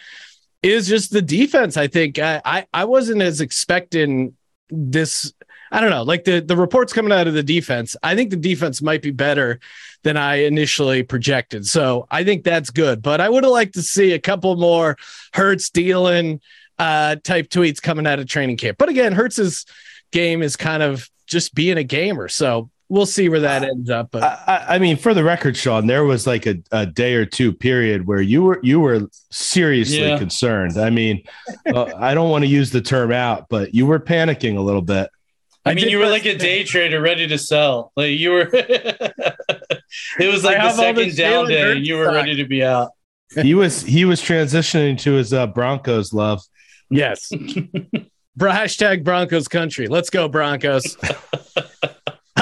is 0.67 0.87
just 0.87 1.11
the 1.11 1.21
defense. 1.21 1.77
I 1.77 1.87
think 1.87 2.19
I, 2.19 2.41
I, 2.43 2.65
I 2.73 2.85
wasn't 2.85 3.21
as 3.21 3.41
expecting 3.41 4.35
this 4.69 5.33
I 5.71 5.81
don't 5.81 5.89
know, 5.89 6.03
like 6.03 6.23
the 6.23 6.39
the 6.39 6.55
reports 6.55 6.93
coming 6.93 7.11
out 7.11 7.27
of 7.27 7.33
the 7.33 7.43
defense. 7.43 7.95
I 8.01 8.15
think 8.15 8.29
the 8.29 8.37
defense 8.37 8.81
might 8.81 9.01
be 9.01 9.11
better 9.11 9.59
than 10.03 10.15
I 10.17 10.45
initially 10.45 11.03
projected. 11.03 11.65
So 11.65 12.07
I 12.09 12.23
think 12.23 12.43
that's 12.43 12.69
good. 12.69 13.01
But 13.01 13.19
I 13.19 13.29
would 13.29 13.43
have 13.43 13.51
liked 13.51 13.73
to 13.73 13.81
see 13.81 14.13
a 14.13 14.19
couple 14.19 14.55
more 14.55 14.97
Hurts 15.33 15.69
dealing 15.69 16.39
uh, 16.79 17.17
type 17.17 17.49
tweets 17.49 17.81
coming 17.81 18.07
out 18.07 18.19
of 18.19 18.27
training 18.27 18.57
camp. 18.57 18.77
But 18.77 18.89
again, 18.89 19.13
Hurts's 19.13 19.65
game 20.11 20.41
is 20.41 20.55
kind 20.55 20.83
of 20.83 21.09
just 21.25 21.53
being 21.53 21.77
a 21.77 21.83
gamer. 21.83 22.29
So 22.29 22.69
we'll 22.89 23.05
see 23.05 23.29
where 23.29 23.39
that 23.41 23.63
ends 23.63 23.89
up. 23.89 24.11
But 24.11 24.23
I, 24.23 24.65
I, 24.69 24.79
mean, 24.79 24.97
for 24.97 25.13
the 25.13 25.23
record, 25.23 25.57
Sean, 25.57 25.87
there 25.87 26.03
was 26.03 26.27
like 26.27 26.45
a, 26.45 26.57
a 26.71 26.85
day 26.85 27.15
or 27.15 27.25
two 27.25 27.53
period 27.53 28.07
where 28.07 28.21
you 28.21 28.43
were 28.43 28.59
you 28.63 28.79
were 28.79 29.09
seriously 29.31 29.99
yeah. 29.99 30.17
concerned. 30.17 30.77
I 30.77 30.89
mean, 30.89 31.23
uh, 31.67 31.91
I 31.97 32.13
don't 32.13 32.29
want 32.29 32.43
to 32.43 32.47
use 32.47 32.71
the 32.71 32.81
term 32.81 33.11
out, 33.11 33.47
but 33.49 33.73
you 33.73 33.85
were 33.85 33.99
panicking 33.99 34.57
a 34.57 34.61
little 34.61 34.81
bit. 34.81 35.09
I, 35.65 35.71
I 35.71 35.73
mean, 35.73 35.89
you 35.89 35.99
were 35.99 36.07
like 36.07 36.25
a 36.25 36.37
day 36.37 36.63
trader 36.63 37.01
ready 37.01 37.27
to 37.27 37.37
sell. 37.37 37.91
Like 37.95 38.17
you 38.17 38.31
were. 38.31 38.49
it 38.53 40.31
was 40.31 40.43
like 40.43 40.57
the 40.57 40.71
second 40.71 41.15
down 41.15 41.47
day, 41.47 41.71
and 41.71 41.85
you 41.85 41.97
were 41.97 42.11
ready 42.11 42.35
to 42.35 42.45
be 42.45 42.63
out. 42.63 42.91
he 43.41 43.53
was 43.53 43.83
he 43.83 44.05
was 44.05 44.21
transitioning 44.21 44.97
to 44.99 45.13
his 45.13 45.33
uh, 45.33 45.47
Broncos 45.47 46.13
love. 46.13 46.41
Yes. 46.89 47.31
Hashtag 48.39 49.03
Broncos 49.03 49.47
country. 49.47 49.87
Let's 49.87 50.09
go 50.09 50.27
Broncos. 50.27 50.95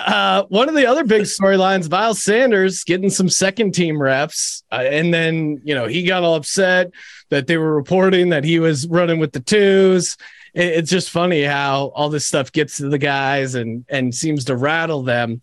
Uh, 0.06 0.44
one 0.50 0.70
of 0.70 0.76
the 0.76 0.86
other 0.86 1.04
big 1.04 1.24
storylines, 1.24 1.90
Miles 1.90 2.22
Sanders 2.22 2.84
getting 2.84 3.10
some 3.10 3.28
second 3.28 3.74
team 3.74 4.00
reps. 4.00 4.64
Uh, 4.72 4.84
and 4.88 5.12
then, 5.12 5.60
you 5.64 5.74
know, 5.74 5.88
he 5.88 6.04
got 6.04 6.24
all 6.24 6.36
upset 6.36 6.92
that 7.32 7.48
they 7.48 7.58
were 7.58 7.76
reporting 7.76 8.30
that 8.30 8.44
he 8.44 8.60
was 8.60 8.88
running 8.88 9.18
with 9.18 9.32
the 9.32 9.40
twos. 9.40 10.16
It, 10.54 10.68
it's 10.68 10.92
just 10.92 11.10
funny 11.10 11.42
how 11.42 11.92
all 11.96 12.10
this 12.10 12.28
stuff 12.28 12.52
gets 12.52 12.78
to 12.78 12.88
the 12.88 13.00
guys 13.00 13.56
and, 13.56 13.84
and 13.90 14.14
seems 14.14 14.46
to 14.46 14.56
rattle 14.56 15.02
them. 15.02 15.42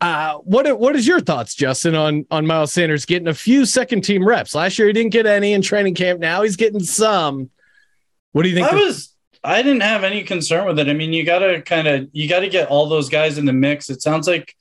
Uh, 0.00 0.38
what 0.38 0.80
what 0.80 0.96
is 0.96 1.06
your 1.06 1.20
thoughts, 1.20 1.54
Justin, 1.54 1.94
on 1.94 2.26
on 2.28 2.44
Miles 2.44 2.72
Sanders 2.72 3.04
getting 3.04 3.28
a 3.28 3.34
few 3.34 3.64
second 3.64 4.02
team 4.02 4.26
reps? 4.26 4.52
Last 4.52 4.76
year 4.76 4.88
he 4.88 4.92
didn't 4.92 5.12
get 5.12 5.26
any 5.26 5.52
in 5.52 5.62
training 5.62 5.94
camp. 5.94 6.18
Now 6.18 6.42
he's 6.42 6.56
getting 6.56 6.80
some. 6.80 7.50
What 8.32 8.42
do 8.42 8.48
you 8.48 8.56
think? 8.56 8.66
I 8.66 8.74
was 8.74 9.11
I 9.44 9.62
didn't 9.62 9.82
have 9.82 10.04
any 10.04 10.22
concern 10.22 10.66
with 10.66 10.78
it. 10.78 10.88
I 10.88 10.92
mean, 10.92 11.12
you 11.12 11.24
got 11.24 11.40
to 11.40 11.62
kind 11.62 11.88
of 11.88 12.08
you 12.12 12.28
got 12.28 12.40
to 12.40 12.48
get 12.48 12.68
all 12.68 12.88
those 12.88 13.08
guys 13.08 13.38
in 13.38 13.44
the 13.44 13.52
mix. 13.52 13.90
It 13.90 14.02
sounds 14.02 14.26
like 14.26 14.54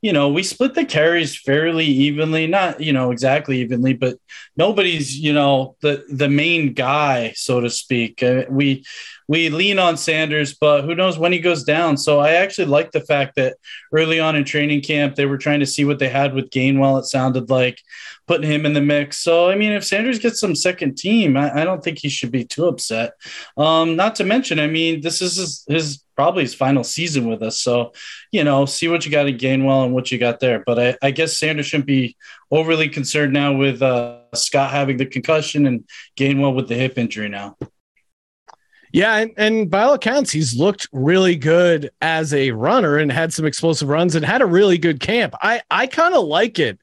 you 0.00 0.12
know, 0.12 0.28
we 0.28 0.42
split 0.44 0.74
the 0.74 0.84
carries 0.84 1.36
fairly 1.36 1.84
evenly, 1.84 2.46
not, 2.46 2.80
you 2.80 2.92
know, 2.92 3.10
exactly 3.10 3.60
evenly, 3.60 3.94
but 3.94 4.16
nobody's, 4.56 5.18
you 5.18 5.32
know, 5.32 5.76
the 5.82 6.04
the 6.08 6.28
main 6.28 6.72
guy, 6.72 7.32
so 7.34 7.60
to 7.60 7.68
speak. 7.68 8.22
Uh, 8.22 8.44
we 8.48 8.84
we 9.26 9.48
lean 9.48 9.78
on 9.78 9.96
Sanders, 9.96 10.54
but 10.54 10.84
who 10.84 10.94
knows 10.94 11.18
when 11.18 11.32
he 11.32 11.40
goes 11.40 11.64
down. 11.64 11.96
So 11.96 12.20
I 12.20 12.34
actually 12.34 12.66
like 12.66 12.92
the 12.92 13.00
fact 13.00 13.34
that 13.36 13.56
early 13.92 14.20
on 14.20 14.36
in 14.36 14.44
training 14.44 14.82
camp 14.82 15.16
they 15.16 15.26
were 15.26 15.38
trying 15.38 15.60
to 15.60 15.66
see 15.66 15.84
what 15.84 15.98
they 15.98 16.08
had 16.08 16.32
with 16.32 16.50
Gainwell. 16.50 17.00
It 17.00 17.06
sounded 17.06 17.50
like 17.50 17.80
putting 18.28 18.48
him 18.48 18.66
in 18.66 18.74
the 18.74 18.80
mix. 18.80 19.18
So 19.18 19.50
I 19.50 19.56
mean, 19.56 19.72
if 19.72 19.84
Sanders 19.84 20.18
gets 20.18 20.38
some 20.38 20.54
second 20.54 20.96
team, 20.96 21.36
I, 21.36 21.62
I 21.62 21.64
don't 21.64 21.82
think 21.82 21.98
he 21.98 22.08
should 22.08 22.30
be 22.30 22.44
too 22.44 22.66
upset. 22.66 23.14
Um, 23.56 23.96
not 23.96 24.14
to 24.16 24.24
mention, 24.24 24.60
I 24.60 24.68
mean, 24.68 25.00
this 25.00 25.20
is 25.20 25.36
his, 25.36 25.64
his 25.66 26.04
probably 26.14 26.42
his 26.42 26.54
final 26.54 26.84
season 26.84 27.28
with 27.28 27.42
us. 27.42 27.60
So, 27.60 27.92
you 28.30 28.44
know, 28.44 28.66
see 28.66 28.88
what 28.88 29.04
you 29.04 29.10
got 29.10 29.28
at 29.28 29.38
Gainwell 29.38 29.84
and 29.84 29.94
what 29.94 30.12
you 30.12 30.18
got 30.18 30.40
there. 30.40 30.62
But 30.64 30.78
I, 30.78 30.96
I 31.02 31.10
guess 31.10 31.38
Sanders 31.38 31.66
shouldn't 31.66 31.86
be 31.86 32.16
overly 32.50 32.88
concerned 32.88 33.32
now 33.32 33.54
with 33.54 33.82
uh, 33.82 34.20
Scott 34.34 34.70
having 34.70 34.96
the 34.96 35.06
concussion 35.06 35.66
and 35.66 35.84
Gainwell 36.16 36.54
with 36.54 36.68
the 36.68 36.74
hip 36.74 36.98
injury 36.98 37.28
now. 37.28 37.56
Yeah, 38.90 39.16
and, 39.16 39.30
and 39.36 39.70
by 39.70 39.82
all 39.82 39.94
accounts, 39.94 40.30
he's 40.30 40.56
looked 40.56 40.88
really 40.92 41.36
good 41.36 41.90
as 42.00 42.32
a 42.32 42.52
runner 42.52 42.96
and 42.96 43.12
had 43.12 43.32
some 43.32 43.44
explosive 43.44 43.88
runs 43.88 44.14
and 44.14 44.24
had 44.24 44.40
a 44.40 44.46
really 44.46 44.78
good 44.78 44.98
camp. 44.98 45.34
I 45.42 45.60
I 45.70 45.86
kind 45.86 46.14
of 46.14 46.24
like 46.24 46.58
it 46.58 46.78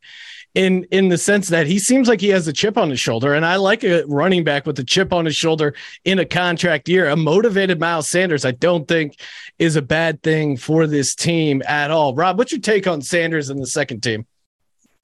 in 0.56 0.86
in 0.86 1.10
the 1.10 1.18
sense 1.18 1.50
that 1.50 1.68
he 1.68 1.78
seems 1.78 2.08
like 2.08 2.22
he 2.22 2.30
has 2.30 2.48
a 2.48 2.54
chip 2.54 2.78
on 2.78 2.90
his 2.90 3.00
shoulder, 3.00 3.34
and 3.34 3.46
I 3.46 3.58
like 3.58 3.84
a 3.84 4.04
running 4.08 4.44
back 4.44 4.66
with 4.66 4.80
a 4.80 4.84
chip 4.84 5.14
on 5.14 5.26
his 5.26 5.36
shoulder 5.36 5.76
in 6.06 6.18
a 6.18 6.26
contract 6.26 6.90
year. 6.90 7.10
A 7.10 7.16
motivated 7.16 7.80
Miles 7.80 8.08
Sanders, 8.08 8.46
I 8.46 8.52
don't 8.52 8.88
think, 8.88 9.20
is 9.60 9.76
a 9.76 9.82
bad 9.82 10.24
thing 10.24 10.58
for 10.58 10.88
this 10.88 11.14
team 11.14 11.62
at 11.68 11.92
all. 11.92 12.16
Rob, 12.16 12.38
what's 12.38 12.54
your 12.54 12.62
take 12.62 12.88
on 12.88 13.02
Sanders 13.02 13.50
in 13.50 13.58
the 13.58 13.68
second 13.68 14.02
team? 14.02 14.26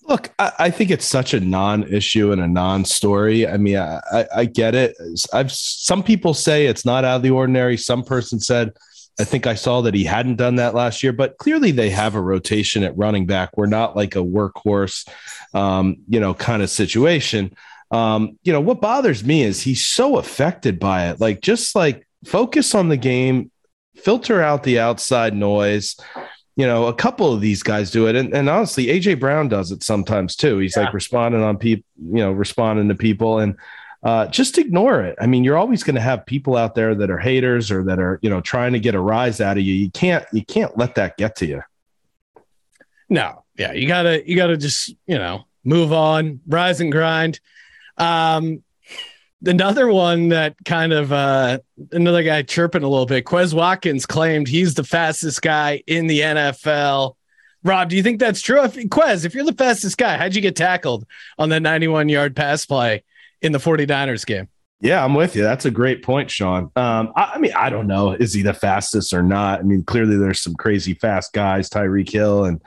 Look, 0.04 0.34
I, 0.40 0.52
I 0.58 0.70
think 0.72 0.90
it's 0.90 1.06
such 1.06 1.34
a 1.34 1.40
non-issue 1.40 2.32
and 2.32 2.42
a 2.42 2.48
non-story. 2.48 3.48
I 3.48 3.58
mean, 3.58 3.78
I, 3.78 4.02
I, 4.12 4.28
I 4.38 4.46
get 4.46 4.74
it. 4.74 4.96
I've 5.32 5.52
some 5.52 6.02
people 6.02 6.34
say 6.34 6.66
it's 6.66 6.86
not 6.86 7.04
out 7.06 7.18
of 7.18 7.22
the 7.22 7.30
ordinary. 7.30 7.78
Some 7.78 8.04
person 8.04 8.40
said 8.40 8.72
I 9.20 9.24
think 9.24 9.46
I 9.46 9.56
saw 9.56 9.82
that 9.82 9.94
he 9.94 10.04
hadn't 10.04 10.38
done 10.38 10.56
that 10.56 10.74
last 10.74 11.04
year, 11.04 11.14
but 11.14 11.38
clearly 11.38 11.72
they 11.72 11.90
have 11.90 12.16
a 12.16 12.22
rotation 12.22 12.84
at 12.84 12.98
running 12.98 13.26
back. 13.26 13.56
We're 13.58 13.66
not 13.66 13.96
like 13.96 14.16
a 14.16 14.20
workhorse, 14.20 15.08
um, 15.54 15.98
you 16.08 16.20
know, 16.20 16.34
kind 16.34 16.64
of 16.64 16.70
situation. 16.70 17.54
Um, 17.92 18.40
you 18.44 18.54
know, 18.54 18.62
what 18.62 18.82
bothers 18.82 19.24
me 19.24 19.44
is 19.44 19.62
he's 19.62 19.86
so 19.86 20.18
affected 20.18 20.80
by 20.80 21.10
it. 21.10 21.20
Like, 21.20 21.42
just 21.42 21.76
like 21.76 22.08
focus 22.26 22.74
on 22.74 22.90
the 22.90 22.98
game, 22.98 23.52
filter 23.96 24.42
out 24.42 24.64
the 24.64 24.80
outside 24.80 25.36
noise. 25.36 25.98
You 26.56 26.66
know, 26.66 26.88
a 26.88 26.94
couple 26.94 27.34
of 27.34 27.42
these 27.42 27.64
guys 27.64 27.92
do 27.92 28.08
it. 28.08 28.16
And, 28.16 28.34
and 28.34 28.50
honestly, 28.50 28.88
AJ 28.88 29.20
Brown 29.20 29.50
does 29.50 29.72
it 29.72 29.84
sometimes 29.84 30.36
too. 30.36 30.58
He's 30.60 30.76
yeah. 30.76 30.84
like 30.84 30.94
responding 30.94 31.42
on 31.42 31.58
people, 31.58 31.86
you 31.98 32.20
know, 32.20 32.32
responding 32.32 32.88
to 32.90 32.96
people. 32.96 33.40
And, 33.40 33.56
uh, 34.04 34.28
just 34.28 34.58
ignore 34.58 35.02
it. 35.02 35.16
I 35.22 35.28
mean, 35.28 35.44
you're 35.44 35.58
always 35.58 35.84
going 35.84 35.96
to 35.96 36.02
have 36.02 36.26
people 36.26 36.58
out 36.58 36.74
there 36.74 36.96
that 36.96 37.12
are 37.12 37.20
haters 37.20 37.70
or 37.70 37.84
that 37.84 38.00
are, 38.00 38.20
you 38.22 38.30
know, 38.30 38.42
trying 38.42 38.74
to 38.74 38.80
get 38.80 38.96
a 38.96 39.00
rise 39.00 39.40
out 39.40 39.58
of 39.58 39.64
you. 39.64 39.74
You 39.74 39.92
can't, 39.92 40.26
you 40.34 40.44
can't 40.44 40.76
let 40.78 40.96
that 40.96 41.18
get 41.18 41.36
to 41.38 41.46
you. 41.46 41.62
No, 43.10 43.44
yeah, 43.58 43.74
you 43.74 43.88
gotta, 43.88 44.28
you 44.28 44.36
gotta 44.36 44.58
just, 44.58 44.90
you 45.06 45.18
know, 45.18 45.46
move 45.64 45.94
on, 45.94 46.40
rise 46.48 46.80
and 46.80 46.92
grind. 46.92 47.40
Um, 47.98 48.64
another 49.46 49.92
one 49.92 50.30
that 50.30 50.56
kind 50.66 50.94
of 50.94 51.12
uh, 51.12 51.60
another 51.92 52.24
guy 52.24 52.42
chirping 52.42 52.84
a 52.84 52.88
little 52.88 53.06
bit. 53.06 53.26
Quez 53.26 53.54
Watkins 53.54 54.06
claimed 54.06 54.48
he's 54.48 54.74
the 54.74 54.84
fastest 54.84 55.42
guy 55.42 55.84
in 55.88 56.08
the 56.08 56.22
NFL. 56.22 57.16
Rob, 57.64 57.90
do 57.90 57.96
you 57.96 58.02
think 58.02 58.20
that's 58.20 58.42
true? 58.42 58.64
If, 58.64 58.76
Quez, 58.76 59.26
if 59.26 59.36
you're 59.36 59.44
the 59.44 59.54
fastest 59.54 59.98
guy, 59.98 60.18
how'd 60.18 60.34
you 60.34 60.42
get 60.42 60.56
tackled 60.56 61.06
on 61.38 61.50
that 61.50 61.62
91 61.62 62.10
yard 62.10 62.36
pass 62.36 62.66
play 62.66 63.04
in 63.42 63.52
the 63.52 63.60
49ers 63.60 64.26
game. 64.26 64.48
Yeah, 64.82 65.04
I'm 65.04 65.14
with 65.14 65.36
you. 65.36 65.44
That's 65.44 65.66
a 65.66 65.72
great 65.72 66.04
point, 66.04 66.32
Sean. 66.32 66.72
Um, 66.76 67.14
I, 67.16 67.34
I, 67.36 67.38
mean, 67.38 67.54
I 67.54 67.70
don't 67.70 67.86
know, 67.86 68.14
is 68.14 68.34
he 68.34 68.42
the 68.42 68.54
fastest 68.54 69.14
or 69.14 69.22
not? 69.22 69.60
I 69.60 69.64
mean, 69.64 69.84
clearly 69.84 70.18
there's 70.18 70.42
some 70.42 70.56
crazy 70.56 70.96
fast 70.96 71.34
guys, 71.34 71.70
Tyreek 71.70 72.10
Hill 72.10 72.46
and 72.46 72.62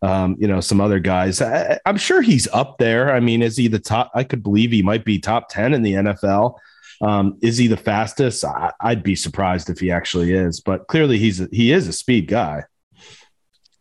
um, 0.00 0.36
you 0.38 0.46
know, 0.46 0.60
some 0.60 0.80
other 0.80 0.98
guys. 0.98 1.42
I, 1.42 1.78
am 1.84 1.96
sure 1.96 2.22
he's 2.22 2.48
up 2.48 2.78
there. 2.78 3.12
I 3.12 3.20
mean, 3.20 3.42
is 3.42 3.56
he 3.56 3.68
the 3.68 3.78
top? 3.78 4.10
I 4.14 4.24
could 4.24 4.42
believe 4.42 4.70
he 4.70 4.82
might 4.82 5.04
be 5.04 5.18
top 5.18 5.48
10 5.50 5.74
in 5.74 5.82
the 5.82 5.92
NFL. 5.94 6.54
Um, 7.00 7.38
is 7.42 7.58
he 7.58 7.66
the 7.66 7.76
fastest? 7.76 8.44
I, 8.44 8.72
would 8.84 9.02
be 9.02 9.16
surprised 9.16 9.70
if 9.70 9.78
he 9.78 9.90
actually 9.90 10.32
is, 10.32 10.60
but 10.60 10.86
clearly 10.88 11.18
he's 11.18 11.40
a, 11.40 11.48
he 11.52 11.72
is 11.72 11.88
a 11.88 11.92
speed 11.92 12.28
guy. 12.28 12.64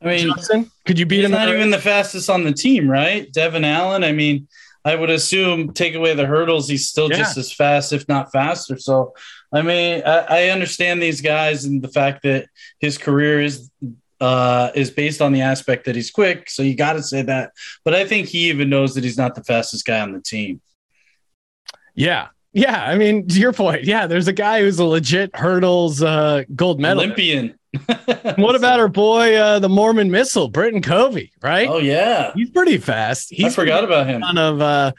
I 0.01 0.05
mean, 0.05 0.27
Johnson, 0.27 0.71
could 0.85 0.99
you 0.99 1.07
beat 1.07 1.23
him? 1.23 1.31
Not 1.31 1.49
even 1.49 1.71
the 1.71 1.79
fastest 1.79 2.29
on 2.29 2.43
the 2.43 2.53
team, 2.53 2.89
right? 2.89 3.31
Devin 3.31 3.65
Allen. 3.65 4.03
I 4.03 4.11
mean, 4.11 4.47
I 4.87 4.95
would 4.95 5.09
assume 5.09 5.73
take 5.73 5.95
away 5.95 6.13
the 6.13 6.25
hurdles, 6.25 6.69
he's 6.69 6.87
still 6.87 7.09
yeah. 7.09 7.17
just 7.17 7.37
as 7.37 7.51
fast, 7.51 7.91
if 7.91 8.07
not 8.07 8.31
faster. 8.31 8.77
So, 8.77 9.13
I 9.51 9.61
mean, 9.61 10.01
I, 10.05 10.17
I, 10.29 10.49
understand 10.49 11.01
these 11.01 11.19
guys 11.19 11.65
and 11.65 11.81
the 11.81 11.89
fact 11.89 12.23
that 12.23 12.47
his 12.79 12.97
career 12.97 13.41
is 13.41 13.69
uh, 14.21 14.71
is 14.75 14.89
based 14.89 15.21
on 15.21 15.33
the 15.33 15.41
aspect 15.41 15.85
that 15.85 15.95
he's 15.95 16.09
quick. 16.09 16.49
So 16.49 16.63
you 16.63 16.73
got 16.73 16.93
to 16.93 17.03
say 17.03 17.21
that. 17.23 17.51
But 17.83 17.95
I 17.95 18.05
think 18.05 18.27
he 18.29 18.49
even 18.49 18.69
knows 18.69 18.95
that 18.95 19.03
he's 19.03 19.17
not 19.17 19.35
the 19.35 19.43
fastest 19.43 19.85
guy 19.85 19.99
on 19.99 20.13
the 20.13 20.21
team. 20.21 20.61
Yeah. 21.93 22.29
Yeah. 22.53 22.81
I 22.81 22.97
mean, 22.97 23.27
to 23.27 23.39
your 23.39 23.53
point, 23.53 23.83
yeah, 23.83 24.07
there's 24.07 24.29
a 24.29 24.33
guy 24.33 24.61
who's 24.61 24.79
a 24.79 24.85
legit 24.85 25.35
hurdles 25.35 26.01
uh, 26.01 26.43
gold 26.55 26.79
medal. 26.79 27.03
Olympian. 27.03 27.56
what 28.37 28.55
about 28.55 28.79
our 28.79 28.87
boy, 28.87 29.35
uh, 29.35 29.59
the 29.59 29.67
Mormon 29.67 30.09
missile, 30.09 30.47
Britain 30.47 30.81
Covey, 30.81 31.31
right? 31.41 31.67
Oh, 31.67 31.79
yeah. 31.79 32.31
He's 32.33 32.49
pretty 32.49 32.77
fast. 32.77 33.29
He's 33.29 33.45
I 33.45 33.49
forgot 33.49 33.83
about 33.83 34.07
him. 34.07 34.23
Of, 34.23 34.61
uh, 34.61 34.91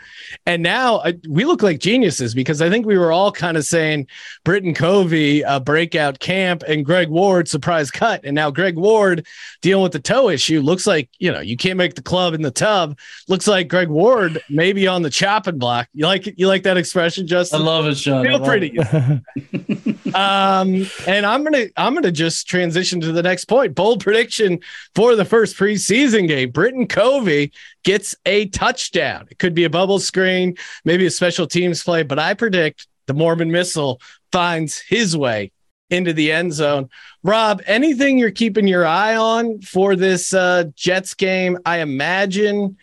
and 0.45 0.63
now 0.63 0.97
uh, 0.97 1.13
we 1.29 1.45
look 1.45 1.63
like 1.63 1.79
geniuses 1.81 2.35
because 2.35 2.61
I 2.61 2.69
think 2.69 2.87
we 2.87 2.99
were 2.99 3.11
all 3.11 3.33
kind 3.33 3.57
of 3.57 3.65
saying 3.65 4.07
Britain 4.45 4.75
Covey, 4.75 5.43
a 5.43 5.61
breakout 5.61 6.19
camp, 6.19 6.63
and 6.67 6.85
Greg 6.85 7.09
Ward, 7.09 7.49
surprise 7.49 7.91
cut. 7.91 8.21
And 8.25 8.35
now 8.35 8.51
Greg 8.51 8.77
Ward 8.77 9.27
dealing 9.63 9.83
with 9.83 9.93
the 9.93 10.01
toe 10.01 10.29
issue 10.29 10.61
looks 10.61 10.87
like, 10.87 11.09
you 11.19 11.33
know, 11.33 11.41
you 11.41 11.57
can't 11.57 11.79
make 11.79 11.95
the 11.95 12.03
club 12.03 12.35
in 12.35 12.43
the 12.43 12.51
tub. 12.51 12.99
Looks 13.29 13.47
like 13.47 13.69
Greg 13.69 13.89
Ward 13.89 14.43
maybe 14.51 14.87
on 14.87 15.03
the 15.03 15.11
chopping 15.11 15.59
block. 15.59 15.89
You 15.95 16.07
like 16.07 16.39
you 16.39 16.47
like 16.47 16.65
that 16.65 16.77
expression, 16.77 17.27
Justin? 17.27 17.63
I 17.63 17.65
love 17.65 17.87
it, 17.87 17.97
Sean. 17.97 18.25
Feel 18.25 18.41
pretty. 18.41 18.79
um, 20.15 20.87
and 21.07 21.27
I'm 21.27 21.45
gonna 21.45 21.67
I'm 21.77 21.95
gonna 21.95 22.13
just 22.13 22.49
transition 22.59 23.01
to 23.01 23.13
the 23.13 23.23
next 23.23 23.45
point. 23.45 23.77
Bold 23.77 24.03
prediction 24.03 24.59
for 24.97 25.15
the 25.15 25.25
first 25.25 25.57
preseason 25.57 26.27
game. 26.27 26.51
Britain 26.51 26.89
Covey 26.89 27.53
gets 27.85 28.17
a 28.27 28.47
touchdown. 28.49 29.29
It 29.31 29.39
could 29.39 29.55
be 29.55 29.63
a 29.63 29.71
bubble 29.71 30.01
screen, 30.01 30.57
maybe 30.85 31.07
a 31.07 31.11
special 31.11 31.47
teams 31.47 31.85
play, 31.85 32.03
but 32.03 32.19
I 32.19 32.35
predict 32.35 32.89
the 33.07 33.15
Mormon 33.15 33.53
missile 33.53 34.01
finds 34.33 34.81
his 34.81 35.17
way 35.17 35.53
into 35.89 36.13
the 36.13 36.33
end 36.33 36.53
zone. 36.53 36.89
Rob, 37.23 37.63
anything 37.65 38.19
you're 38.19 38.33
keeping 38.33 38.67
your 38.67 38.85
eye 38.85 39.15
on 39.15 39.61
for 39.61 39.95
this 39.95 40.35
uh, 40.35 40.65
Jets 40.75 41.15
game? 41.15 41.59
I 41.65 41.79
imagine 41.79 42.77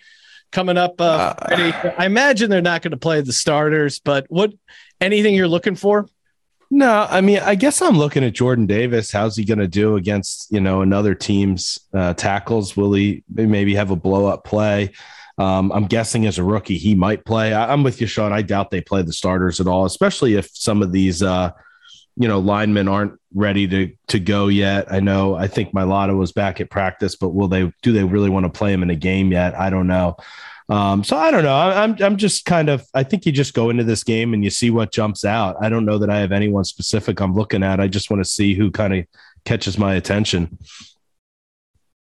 coming 0.53 0.77
up. 0.77 1.01
Uh, 1.01 1.33
uh, 1.37 1.91
I 1.97 2.05
imagine 2.05 2.49
they're 2.49 2.61
not 2.61 2.81
going 2.81 2.91
to 2.91 2.97
play 2.97 3.19
the 3.19 3.33
starters, 3.33 3.99
but 3.99 4.25
what 4.29 4.53
anything 5.01 5.35
you're 5.35 5.49
looking 5.49 5.75
for? 5.75 6.07
No, 6.71 7.07
I 7.09 7.21
mean, 7.21 7.39
I 7.39 7.55
guess 7.55 7.81
I'm 7.81 7.97
looking 7.97 8.23
at 8.23 8.33
Jordan 8.33 8.65
Davis. 8.65 9.11
How's 9.11 9.37
he 9.37 9.45
going 9.45 9.59
to 9.59 9.67
do 9.67 9.95
against 9.95 10.51
you 10.51 10.59
know 10.59 10.81
another 10.81 11.13
team's 11.13 11.79
uh, 11.93 12.13
tackles? 12.13 12.75
Will 12.75 12.93
he 12.93 13.23
maybe 13.29 13.75
have 13.75 13.91
a 13.91 13.95
blow 13.95 14.25
up 14.25 14.43
play? 14.43 14.91
Um, 15.37 15.71
I'm 15.71 15.85
guessing 15.85 16.25
as 16.25 16.37
a 16.37 16.43
rookie 16.43 16.77
he 16.77 16.95
might 16.95 17.25
play. 17.25 17.53
I, 17.53 17.73
am 17.73 17.83
with 17.83 17.99
you, 17.99 18.07
Sean. 18.07 18.31
I 18.31 18.41
doubt 18.41 18.71
they 18.71 18.81
play 18.81 19.01
the 19.01 19.13
starters 19.13 19.59
at 19.59 19.67
all, 19.67 19.85
especially 19.85 20.35
if 20.35 20.49
some 20.53 20.81
of 20.81 20.91
these 20.91 21.21
uh, 21.21 21.51
you 22.17 22.27
know 22.27 22.39
linemen 22.39 22.87
aren't 22.87 23.19
ready 23.33 23.67
to 23.67 23.91
to 24.07 24.19
go 24.19 24.47
yet. 24.47 24.91
I 24.91 25.01
know. 25.01 25.35
I 25.35 25.47
think 25.47 25.73
Mailata 25.73 26.17
was 26.17 26.31
back 26.31 26.61
at 26.61 26.69
practice, 26.69 27.15
but 27.15 27.29
will 27.29 27.47
they? 27.47 27.71
Do 27.83 27.91
they 27.91 28.03
really 28.03 28.29
want 28.29 28.45
to 28.45 28.57
play 28.57 28.73
him 28.73 28.81
in 28.83 28.89
a 28.89 28.95
game 28.95 29.31
yet? 29.31 29.57
I 29.59 29.69
don't 29.69 29.87
know. 29.87 30.17
Um, 30.67 31.03
so 31.03 31.15
I 31.15 31.29
don't 31.29 31.43
know. 31.43 31.55
I'm 31.55 31.95
I'm 32.01 32.17
just 32.17 32.45
kind 32.45 32.69
of. 32.69 32.85
I 32.93 33.03
think 33.03 33.25
you 33.25 33.31
just 33.31 33.53
go 33.53 33.69
into 33.69 33.83
this 33.83 34.03
game 34.03 34.33
and 34.33 34.43
you 34.43 34.49
see 34.49 34.71
what 34.71 34.91
jumps 34.91 35.23
out. 35.23 35.55
I 35.61 35.69
don't 35.69 35.85
know 35.85 35.99
that 35.99 36.09
I 36.09 36.19
have 36.19 36.31
anyone 36.31 36.63
specific 36.63 37.19
I'm 37.21 37.35
looking 37.35 37.63
at. 37.63 37.79
I 37.79 37.87
just 37.87 38.09
want 38.09 38.23
to 38.23 38.29
see 38.29 38.55
who 38.55 38.71
kind 38.71 38.93
of 38.95 39.05
catches 39.45 39.77
my 39.77 39.95
attention. 39.95 40.57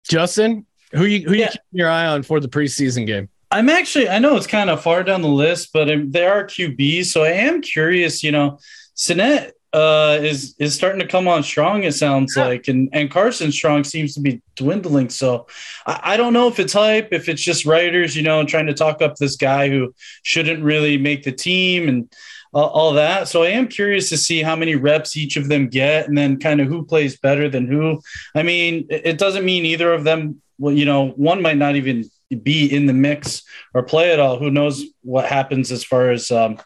Justin, 0.08 0.66
who 0.92 1.06
you 1.06 1.28
who 1.28 1.34
yeah. 1.34 1.46
you 1.46 1.52
keeping 1.52 1.62
your 1.72 1.90
eye 1.90 2.06
on 2.06 2.22
for 2.24 2.40
the 2.40 2.48
preseason 2.48 3.08
game? 3.08 3.30
I'm 3.50 3.68
actually. 3.68 4.10
I 4.10 4.20
know 4.20 4.36
it's 4.36 4.48
kind 4.48 4.70
of 4.70 4.82
far 4.82 5.04
down 5.04 5.22
the 5.22 5.28
list, 5.28 5.72
but 5.74 5.90
there 6.12 6.32
are 6.32 6.46
QBs, 6.46 7.06
so 7.06 7.24
I 7.24 7.32
am 7.32 7.62
curious. 7.62 8.24
You 8.24 8.32
know, 8.32 8.60
Sinnett 8.94 9.54
uh, 9.74 10.18
is 10.22 10.56
is 10.60 10.76
starting 10.76 11.00
to 11.00 11.08
come 11.08 11.28
on 11.28 11.44
strong. 11.44 11.84
It 11.84 11.94
sounds 11.94 12.36
yeah. 12.36 12.46
like, 12.46 12.68
and 12.68 12.90
and 12.92 13.10
Carson 13.10 13.52
Strong 13.52 13.86
seems 13.86 14.14
to 14.16 14.22
be 14.22 14.42
dwindling. 14.56 15.10
So 15.10 15.48
I, 15.86 16.00
I, 16.04 16.18
don't 16.18 16.34
know 16.34 16.48
if 16.50 16.60
it's 16.60 16.74
hype, 16.74 17.10
if 17.12 17.30
it's 17.30 17.42
just 17.42 17.66
writers, 17.66 18.16
you 18.16 18.22
know, 18.22 18.44
trying 18.46 18.68
to 18.68 18.74
talk 18.74 19.02
up 19.02 19.16
this 19.16 19.38
guy 19.38 19.70
who 19.70 19.94
shouldn't 20.24 20.64
really 20.64 20.98
make 20.98 21.24
the 21.24 21.32
team 21.32 21.88
and 21.88 22.14
uh, 22.54 22.66
all 22.66 22.94
that. 22.94 23.30
So 23.30 23.44
I 23.44 23.50
am 23.50 23.70
curious 23.70 24.10
to 24.10 24.18
see 24.18 24.42
how 24.42 24.58
many 24.58 24.76
reps 24.76 25.16
each 25.16 25.38
of 25.38 25.48
them 25.48 25.70
get, 25.70 26.08
and 26.08 26.18
then 26.18 26.38
kind 26.38 26.60
of 26.60 26.68
who 26.68 26.86
plays 26.86 27.18
better 27.18 27.48
than 27.48 27.68
who. 27.68 28.02
I 28.36 28.44
mean, 28.44 28.88
it, 28.90 29.02
it 29.06 29.18
doesn't 29.18 29.46
mean 29.46 29.66
either 29.66 29.94
of 29.94 30.04
them. 30.04 30.42
Well, 30.58 30.74
you 30.74 30.86
know, 30.86 31.10
one 31.12 31.42
might 31.42 31.58
not 31.58 31.76
even 31.76 32.10
be 32.44 32.74
in 32.74 32.86
the 32.86 32.94
mix 32.94 33.44
or 33.74 33.84
play 33.84 34.12
at 34.12 34.20
all. 34.20 34.38
Who 34.38 34.52
knows 34.52 34.84
what 35.02 35.26
happens 35.26 35.72
as 35.72 35.84
far 35.84 36.12
as 36.12 36.30
um, 36.30 36.60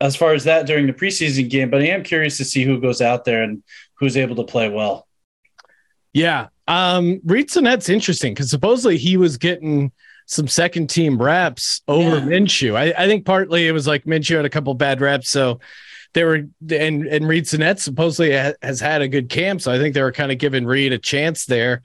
as 0.00 0.16
far 0.16 0.32
as 0.32 0.44
that 0.44 0.66
during 0.66 0.86
the 0.86 0.92
preseason 0.92 1.50
game, 1.50 1.70
but 1.70 1.82
I 1.82 1.86
am 1.86 2.02
curious 2.02 2.36
to 2.38 2.44
see 2.44 2.64
who 2.64 2.80
goes 2.80 3.00
out 3.00 3.24
there 3.24 3.42
and 3.42 3.62
who's 3.94 4.16
able 4.16 4.36
to 4.36 4.44
play 4.44 4.68
well. 4.68 5.08
Yeah. 6.12 6.48
Um, 6.66 7.20
Reid 7.24 7.48
Sinnett's 7.48 7.88
interesting 7.88 8.34
because 8.34 8.50
supposedly 8.50 8.96
he 8.98 9.16
was 9.16 9.36
getting 9.36 9.92
some 10.26 10.46
second 10.46 10.88
team 10.88 11.20
reps 11.20 11.80
over 11.88 12.16
yeah. 12.18 12.22
Minshew. 12.22 12.76
I, 12.76 12.92
I, 12.96 13.06
think 13.06 13.24
partly 13.24 13.66
it 13.66 13.72
was 13.72 13.86
like 13.86 14.04
Minshew 14.04 14.36
had 14.36 14.44
a 14.44 14.50
couple 14.50 14.74
bad 14.74 15.00
reps. 15.00 15.30
So 15.30 15.60
they 16.12 16.24
were, 16.24 16.46
and, 16.70 17.06
and 17.06 17.26
Reid 17.26 17.48
Sinnett 17.48 17.80
supposedly 17.80 18.36
ha- 18.36 18.52
has 18.60 18.78
had 18.78 19.00
a 19.00 19.08
good 19.08 19.30
camp. 19.30 19.62
So 19.62 19.72
I 19.72 19.78
think 19.78 19.94
they 19.94 20.02
were 20.02 20.12
kind 20.12 20.30
of 20.30 20.38
giving 20.38 20.66
Reid 20.66 20.92
a 20.92 20.98
chance 20.98 21.46
there. 21.46 21.82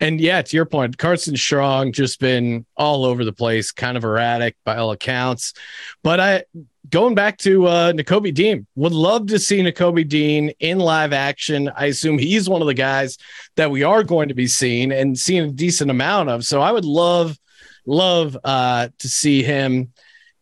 And 0.00 0.20
yeah, 0.20 0.42
to 0.42 0.56
your 0.56 0.66
point, 0.66 0.98
Carson 0.98 1.36
Strong 1.36 1.92
just 1.92 2.18
been 2.18 2.66
all 2.76 3.04
over 3.04 3.24
the 3.24 3.32
place, 3.32 3.70
kind 3.70 3.96
of 3.96 4.04
erratic 4.04 4.56
by 4.64 4.76
all 4.76 4.90
accounts. 4.90 5.54
But 6.02 6.18
I, 6.18 6.44
going 6.90 7.14
back 7.14 7.38
to 7.38 7.66
uh, 7.66 7.92
Dean, 7.92 8.66
would 8.74 8.92
love 8.92 9.26
to 9.28 9.38
see 9.38 9.60
Nakobe 9.60 10.08
Dean 10.08 10.50
in 10.60 10.78
live 10.78 11.12
action. 11.12 11.70
I 11.76 11.86
assume 11.86 12.18
he's 12.18 12.48
one 12.48 12.60
of 12.60 12.66
the 12.66 12.74
guys 12.74 13.18
that 13.56 13.70
we 13.70 13.82
are 13.82 14.02
going 14.02 14.28
to 14.28 14.34
be 14.34 14.46
seeing 14.46 14.92
and 14.92 15.18
seeing 15.18 15.44
a 15.44 15.52
decent 15.52 15.90
amount 15.90 16.28
of. 16.28 16.44
So 16.44 16.60
I 16.60 16.72
would 16.72 16.84
love, 16.84 17.38
love 17.86 18.36
uh, 18.44 18.88
to 18.98 19.08
see 19.08 19.42
him 19.42 19.92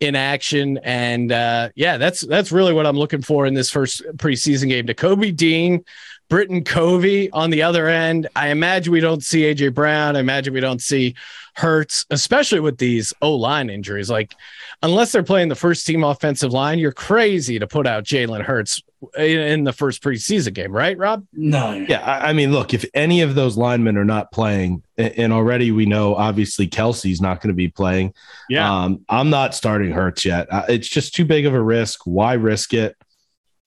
in 0.01 0.17
action. 0.17 0.79
And 0.83 1.31
uh, 1.31 1.71
yeah, 1.77 1.97
that's 1.97 2.27
that's 2.27 2.51
really 2.51 2.73
what 2.73 2.87
I'm 2.87 2.99
looking 2.99 3.23
for 3.23 3.47
in 3.47 3.55
this 3.55 3.71
first 3.71 4.03
preseason 4.17 4.69
game. 4.69 4.87
Nakobe 4.87 5.35
Dean, 5.35 5.85
Britain 6.33 6.65
Covey 6.65 7.31
on 7.33 7.51
the 7.51 7.63
other 7.63 7.89
end. 7.89 8.27
I 8.35 8.49
imagine 8.49 8.91
we 8.91 9.01
don't 9.01 9.23
see 9.23 9.43
AJ 9.43 9.75
Brown. 9.75 10.17
I 10.17 10.21
imagine 10.21 10.55
we 10.55 10.61
don't 10.61 10.81
see 10.81 11.15
Hurts, 11.57 12.07
especially 12.09 12.61
with 12.61 12.79
these 12.79 13.13
O 13.21 13.35
line 13.35 13.69
injuries. 13.69 14.09
Like, 14.09 14.35
unless 14.83 15.13
they're 15.13 15.23
playing 15.23 15.51
the 15.51 15.55
first 15.55 15.87
team 15.87 16.03
offensive 16.03 16.51
line, 16.51 16.79
you're 16.79 16.91
crazy 16.91 17.59
to 17.59 17.67
put 17.67 17.87
out 17.87 18.05
Jalen 18.05 18.41
Hurts 18.41 18.83
in, 19.19 19.41
in, 19.41 19.65
the 19.65 19.75
first 19.75 20.03
preseason 20.03 20.55
game, 20.55 20.73
right, 20.73 20.97
Rob? 20.97 21.27
No. 21.35 21.73
Yeah. 21.75 22.01
I, 22.01 22.31
I, 22.31 22.33
mean, 22.33 22.51
look, 22.51 22.73
if 22.73 22.87
any 22.95 23.21
of 23.21 23.35
those 23.35 23.59
linemen 23.59 23.99
are 23.99 24.05
not 24.07 24.33
playing, 24.33 24.83
and 24.97 25.35
already 25.35 25.71
we 25.71 25.85
know 25.85 26.15
obviously 26.15 26.67
Kelce's 26.67 27.21
not 27.21 27.43
going 27.43 27.53
to 27.53 27.55
be 27.55 27.69
playing. 27.69 28.15
Yeah. 28.49 28.85
Um, 28.85 29.05
I'm 29.11 29.29
not 29.29 29.55
starting 29.55 29.91
Hurts 29.91 30.25
yet. 30.25 30.49
It's 30.71 30.89
just 30.89 31.15
too 31.15 31.27
big 31.27 31.45
of 31.45 31.53
a 31.53 31.61
risk. 31.61 32.07
Why 32.07 32.33
risk 32.33 32.73
it? 32.73 32.97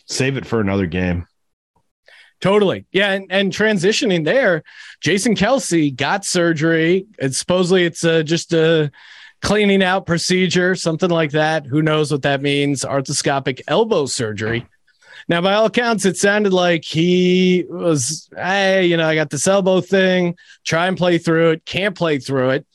Save 0.07 0.37
it 0.37 0.47
for 0.47 0.61
another 0.61 0.87
game. 0.87 1.27
Totally. 2.41 2.85
Yeah. 2.91 3.11
And, 3.11 3.27
and 3.29 3.51
transitioning 3.51 4.25
there, 4.25 4.63
Jason 5.01 5.35
Kelce 5.35 5.95
got 5.95 6.25
surgery. 6.25 7.05
And 7.19 7.35
supposedly 7.35 7.85
it's 7.85 8.03
uh, 8.03 8.23
just 8.23 8.53
a 8.53 8.91
cleaning 9.41 9.83
out 9.83 10.05
procedure, 10.05 10.75
something 10.75 11.09
like 11.09 11.31
that. 11.31 11.65
Who 11.65 11.81
knows 11.81 12.11
what 12.11 12.23
that 12.23 12.41
means? 12.41 12.83
Arthroscopic 12.83 13.61
elbow 13.67 14.05
surgery. 14.05 14.65
Now, 15.27 15.41
by 15.41 15.53
all 15.53 15.65
accounts, 15.65 16.05
it 16.05 16.17
sounded 16.17 16.53
like 16.53 16.83
he 16.83 17.65
was, 17.67 18.29
hey, 18.35 18.85
you 18.85 18.95
know, 18.95 19.07
I 19.07 19.15
got 19.15 19.31
this 19.31 19.47
elbow 19.47 19.81
thing, 19.81 20.35
try 20.63 20.87
and 20.87 20.97
play 20.97 21.17
through 21.17 21.51
it, 21.51 21.65
can't 21.65 21.95
play 21.95 22.19
through 22.19 22.51
it. 22.51 22.67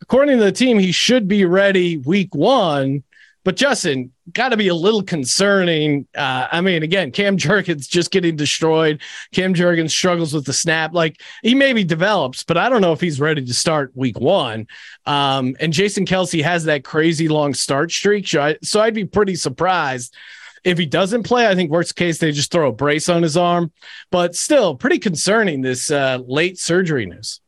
According 0.00 0.38
to 0.38 0.44
the 0.44 0.52
team, 0.52 0.78
he 0.78 0.90
should 0.90 1.28
be 1.28 1.44
ready 1.44 1.98
week 1.98 2.34
one. 2.34 3.04
But 3.44 3.56
Justin, 3.56 4.12
got 4.32 4.50
to 4.50 4.56
be 4.56 4.68
a 4.68 4.74
little 4.74 5.02
concerning. 5.02 6.06
Uh, 6.16 6.46
I 6.50 6.60
mean, 6.60 6.82
again, 6.82 7.10
Cam 7.10 7.36
Jurgens 7.36 7.88
just 7.88 8.10
getting 8.10 8.36
destroyed. 8.36 9.02
Cam 9.32 9.52
Jurgens 9.52 9.90
struggles 9.90 10.32
with 10.32 10.44
the 10.44 10.52
snap. 10.52 10.94
Like 10.94 11.20
he 11.42 11.54
maybe 11.54 11.82
develops, 11.82 12.44
but 12.44 12.56
I 12.56 12.68
don't 12.68 12.80
know 12.80 12.92
if 12.92 13.00
he's 13.00 13.20
ready 13.20 13.44
to 13.44 13.54
start 13.54 13.92
week 13.94 14.20
one. 14.20 14.68
Um, 15.06 15.56
and 15.58 15.72
Jason 15.72 16.06
Kelce 16.06 16.42
has 16.42 16.64
that 16.64 16.84
crazy 16.84 17.28
long 17.28 17.54
start 17.54 17.90
streak. 17.90 18.28
So, 18.28 18.42
I, 18.42 18.56
so 18.62 18.80
I'd 18.80 18.94
be 18.94 19.04
pretty 19.04 19.34
surprised 19.34 20.14
if 20.62 20.78
he 20.78 20.86
doesn't 20.86 21.24
play. 21.24 21.48
I 21.48 21.54
think 21.54 21.70
worst 21.70 21.96
case 21.96 22.18
they 22.18 22.30
just 22.30 22.52
throw 22.52 22.68
a 22.68 22.72
brace 22.72 23.08
on 23.08 23.22
his 23.22 23.36
arm, 23.36 23.72
but 24.10 24.36
still 24.36 24.76
pretty 24.76 24.98
concerning. 24.98 25.62
This 25.62 25.90
uh, 25.90 26.18
late 26.24 26.58
surgery 26.58 27.06
news. 27.06 27.40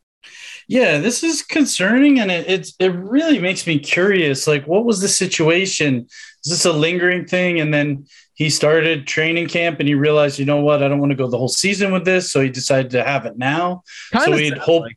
Yeah, 0.69 0.99
this 0.99 1.23
is 1.23 1.43
concerning, 1.43 2.21
and 2.21 2.31
it 2.31 2.49
it's, 2.49 2.75
it 2.79 2.89
really 2.89 3.39
makes 3.39 3.67
me 3.67 3.79
curious. 3.79 4.47
Like, 4.47 4.67
what 4.67 4.85
was 4.85 5.01
the 5.01 5.09
situation? 5.09 6.07
Is 6.45 6.51
this 6.51 6.65
a 6.65 6.73
lingering 6.73 7.27
thing? 7.27 7.61
And 7.61 7.73
then 7.73 8.07
he 8.35 8.51
started 8.51 9.07
training 9.07 9.49
camp, 9.49 9.79
and 9.79 9.89
he 9.89 9.95
realized, 9.95 10.39
you 10.39 10.45
know 10.45 10.61
what, 10.61 10.83
I 10.83 10.89
don't 10.89 11.01
want 11.01 11.11
to 11.11 11.17
go 11.17 11.29
the 11.29 11.39
whole 11.39 11.49
season 11.49 11.93
with 11.93 12.05
this, 12.05 12.33
so 12.33 12.41
he 12.41 12.49
decided 12.49 12.91
to 12.93 13.05
have 13.05 13.27
it 13.27 13.37
now. 13.37 13.83
Kind 14.13 14.25
so 14.25 14.33
he'd 14.33 14.59
hope 14.59 14.83
like 14.83 14.97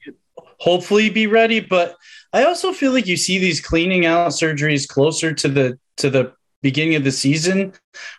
hopefully 0.59 1.09
be 1.09 1.27
ready. 1.27 1.59
But 1.59 1.95
I 2.33 2.45
also 2.45 2.71
feel 2.73 2.91
like 2.91 3.07
you 3.07 3.17
see 3.17 3.37
these 3.37 3.61
cleaning 3.61 4.05
out 4.05 4.31
surgeries 4.31 4.87
closer 4.87 5.33
to 5.33 5.47
the 5.47 5.79
to 5.97 6.09
the 6.09 6.33
beginning 6.67 6.95
of 6.95 7.05
the 7.05 7.13
season 7.13 7.71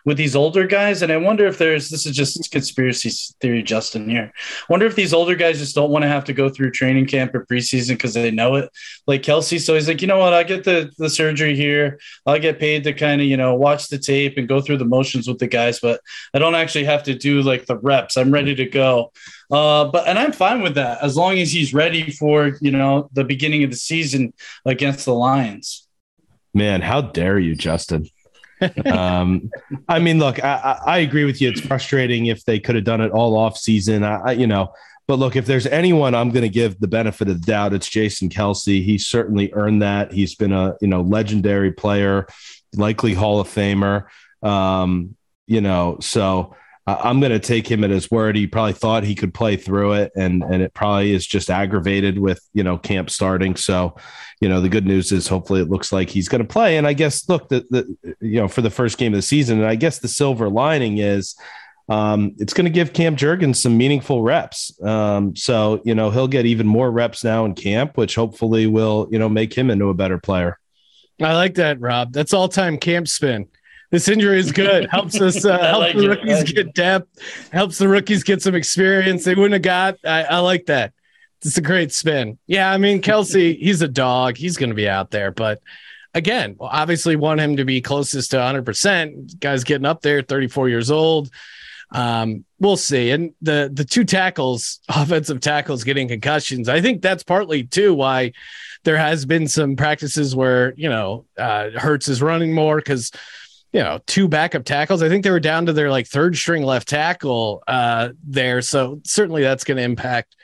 with 0.05 0.17
these 0.17 0.35
older 0.35 0.65
guys. 0.65 1.03
And 1.03 1.11
I 1.11 1.17
wonder 1.17 1.45
if 1.45 1.59
there's 1.59 1.87
this 1.89 2.07
is 2.07 2.15
just 2.15 2.49
conspiracy 2.49 3.11
theory, 3.39 3.61
Justin 3.61 4.09
here. 4.09 4.33
Wonder 4.69 4.87
if 4.87 4.95
these 4.95 5.13
older 5.13 5.35
guys 5.35 5.59
just 5.59 5.75
don't 5.75 5.91
want 5.91 6.01
to 6.01 6.09
have 6.09 6.23
to 6.25 6.33
go 6.33 6.49
through 6.49 6.71
training 6.71 7.05
camp 7.05 7.35
or 7.35 7.45
preseason 7.45 7.89
because 7.89 8.15
they 8.15 8.31
know 8.31 8.55
it. 8.55 8.71
Like 9.05 9.21
Kelce. 9.21 9.61
So 9.61 9.75
he's 9.75 9.87
like, 9.87 10.01
you 10.01 10.07
know 10.07 10.17
what? 10.17 10.33
I 10.33 10.41
get 10.41 10.63
the, 10.63 10.89
the 10.97 11.11
surgery 11.11 11.55
here. 11.55 11.99
I'll 12.25 12.39
get 12.39 12.57
paid 12.57 12.83
to 12.85 12.93
kind 12.93 13.21
of, 13.21 13.27
you 13.27 13.37
know, 13.37 13.53
watch 13.53 13.89
the 13.89 13.99
tape 13.99 14.39
and 14.39 14.47
go 14.47 14.61
through 14.61 14.77
the 14.77 14.85
motions 14.97 15.27
with 15.27 15.37
the 15.37 15.47
guys, 15.47 15.79
but 15.79 16.01
I 16.33 16.39
don't 16.39 16.55
actually 16.55 16.85
have 16.85 17.03
to 17.03 17.13
do 17.13 17.43
like 17.43 17.67
the 17.67 17.77
reps. 17.77 18.17
I'm 18.17 18.31
ready 18.31 18.55
to 18.55 18.65
go. 18.65 19.11
Uh, 19.51 19.85
but 19.85 20.07
and 20.07 20.17
I'm 20.17 20.31
fine 20.31 20.63
with 20.63 20.73
that 20.73 21.03
as 21.03 21.15
long 21.15 21.37
as 21.37 21.51
he's 21.51 21.71
ready 21.71 22.09
for, 22.09 22.57
you 22.61 22.71
know, 22.71 23.11
the 23.13 23.23
beginning 23.23 23.63
of 23.63 23.69
the 23.69 23.77
season 23.77 24.33
against 24.65 25.05
the 25.05 25.13
Lions. 25.13 25.85
Man, 26.51 26.81
how 26.81 27.01
dare 27.01 27.37
you, 27.37 27.55
Justin? 27.55 28.09
Um, 28.85 29.49
I 29.87 29.99
mean, 29.99 30.19
look, 30.19 30.43
I, 30.43 30.79
I, 30.85 30.97
agree 30.99 31.23
with 31.23 31.41
you. 31.41 31.49
It's 31.49 31.61
frustrating 31.61 32.25
if 32.25 32.43
they 32.45 32.59
could 32.59 32.75
have 32.75 32.83
done 32.83 33.01
it 33.01 33.11
all 33.11 33.37
off 33.37 33.57
season. 33.57 34.03
I, 34.03 34.19
I 34.19 34.31
you 34.33 34.47
know, 34.47 34.73
but 35.07 35.17
look, 35.19 35.35
if 35.35 35.45
there's 35.45 35.65
anyone 35.65 36.13
I'm 36.13 36.29
going 36.29 36.43
to 36.43 36.49
give 36.49 36.79
the 36.79 36.87
benefit 36.87 37.29
of 37.29 37.39
the 37.39 37.45
doubt, 37.45 37.73
it's 37.73 37.87
Jason 37.87 38.29
Kelce. 38.29 38.83
He 38.83 38.97
certainly 38.97 39.51
earned 39.53 39.81
that. 39.81 40.11
He's 40.11 40.35
been 40.35 40.51
a 40.51 40.75
you 40.81 40.87
know 40.87 41.01
legendary 41.01 41.71
player, 41.71 42.27
likely 42.75 43.13
Hall 43.13 43.39
of 43.39 43.47
Famer. 43.47 44.05
Um, 44.43 45.15
you 45.47 45.61
know, 45.61 45.97
so 46.01 46.55
I'm 47.01 47.19
going 47.19 47.31
to 47.31 47.39
take 47.39 47.69
him 47.69 47.83
at 47.83 47.89
his 47.89 48.09
word. 48.09 48.35
He 48.35 48.47
probably 48.47 48.73
thought 48.73 49.03
he 49.03 49.15
could 49.15 49.33
play 49.33 49.55
through 49.55 49.93
it, 49.93 50.11
and 50.15 50.43
and 50.43 50.61
it 50.61 50.73
probably 50.73 51.13
is 51.13 51.25
just 51.25 51.49
aggravated 51.49 52.19
with 52.19 52.41
you 52.53 52.63
know 52.63 52.77
camp 52.77 53.09
starting. 53.09 53.55
So, 53.55 53.95
you 54.39 54.49
know, 54.49 54.61
the 54.61 54.69
good 54.69 54.85
news 54.85 55.11
is 55.11 55.27
hopefully 55.27 55.61
it 55.61 55.69
looks 55.69 55.91
like 55.91 56.09
he's 56.09 56.29
going 56.29 56.41
to 56.41 56.47
play. 56.47 56.77
And 56.77 56.87
I 56.87 56.93
guess 56.93 57.27
look, 57.27 57.49
the, 57.49 57.65
the 57.69 58.15
you 58.21 58.39
know 58.39 58.47
for 58.47 58.61
the 58.61 58.69
first 58.69 58.97
game 58.97 59.13
of 59.13 59.17
the 59.17 59.23
season, 59.23 59.59
and 59.59 59.67
I 59.67 59.75
guess 59.75 59.99
the 59.99 60.07
silver 60.07 60.49
lining 60.49 60.99
is 60.99 61.35
um, 61.89 62.35
it's 62.37 62.53
going 62.53 62.65
to 62.65 62.71
give 62.71 62.93
Cam 62.93 63.15
Jurgens 63.15 63.57
some 63.57 63.75
meaningful 63.75 64.21
reps. 64.21 64.79
Um, 64.83 65.35
so, 65.35 65.81
you 65.83 65.95
know, 65.95 66.11
he'll 66.11 66.27
get 66.27 66.45
even 66.45 66.67
more 66.67 66.91
reps 66.91 67.23
now 67.23 67.45
in 67.45 67.55
camp, 67.55 67.97
which 67.97 68.13
hopefully 68.13 68.67
will, 68.67 69.07
you 69.11 69.17
know, 69.17 69.27
make 69.27 69.55
him 69.57 69.71
into 69.71 69.89
a 69.89 69.95
better 69.95 70.19
player. 70.19 70.59
I 71.21 71.33
like 71.33 71.55
that, 71.55 71.81
Rob. 71.81 72.13
That's 72.13 72.33
all 72.33 72.47
time 72.47 72.77
camp 72.77 73.07
spin. 73.07 73.47
This 73.91 74.07
injury 74.07 74.39
is 74.39 74.51
good. 74.51 74.87
Helps 74.89 75.19
us 75.19 75.45
uh, 75.45 75.57
help 75.61 75.79
like 75.79 75.97
the 75.97 76.09
rookies 76.09 76.37
like 76.37 76.45
get 76.47 76.57
it. 76.57 76.73
depth. 76.73 77.49
Helps 77.51 77.77
the 77.77 77.87
rookies 77.87 78.23
get 78.23 78.41
some 78.41 78.55
experience 78.55 79.23
they 79.23 79.35
wouldn't 79.35 79.53
have 79.53 79.61
got. 79.61 79.97
I, 80.05 80.23
I 80.23 80.37
like 80.39 80.67
that. 80.67 80.93
It's 81.41 81.57
a 81.57 81.61
great 81.61 81.91
spin. 81.91 82.37
Yeah, 82.47 82.71
I 82.71 82.77
mean 82.77 83.01
Kelce, 83.01 83.57
he's 83.57 83.81
a 83.81 83.87
dog. 83.87 84.37
He's 84.37 84.57
going 84.57 84.69
to 84.69 84.75
be 84.75 84.89
out 84.89 85.09
there, 85.09 85.31
but 85.31 85.61
again, 86.13 86.57
obviously 86.59 87.15
want 87.15 87.39
him 87.39 87.57
to 87.57 87.65
be 87.65 87.81
closest 87.81 88.31
to 88.31 88.37
100%. 88.37 89.39
Guy's 89.39 89.63
getting 89.63 89.85
up 89.85 90.01
there, 90.01 90.21
34 90.21 90.69
years 90.69 90.91
old. 90.91 91.29
Um, 91.91 92.45
we'll 92.59 92.77
see. 92.77 93.11
And 93.11 93.33
the 93.41 93.69
the 93.73 93.85
two 93.85 94.03
tackles, 94.03 94.79
offensive 94.89 95.39
tackles 95.39 95.83
getting 95.83 96.07
concussions, 96.07 96.69
I 96.69 96.81
think 96.81 97.01
that's 97.01 97.23
partly 97.23 97.63
too 97.63 97.93
why 97.93 98.33
there 98.83 98.97
has 98.97 99.25
been 99.25 99.47
some 99.47 99.75
practices 99.75 100.35
where, 100.35 100.73
you 100.77 100.89
know, 100.89 101.25
uh, 101.37 101.71
Hurts 101.71 102.07
is 102.07 102.21
running 102.21 102.53
more 102.53 102.77
because 102.77 103.11
you 103.71 103.81
know, 103.81 103.99
two 104.07 104.27
backup 104.27 104.65
tackles. 104.65 105.03
I 105.03 105.09
think 105.09 105.23
they 105.23 105.31
were 105.31 105.39
down 105.39 105.67
to 105.67 105.73
their 105.73 105.91
like 105.91 106.07
third 106.07 106.35
string 106.35 106.63
left 106.63 106.87
tackle 106.87 107.63
uh, 107.67 108.09
there. 108.23 108.61
So 108.61 109.01
certainly 109.03 109.43
that's 109.43 109.63
going 109.63 109.77
to 109.77 109.83
impact, 109.83 110.35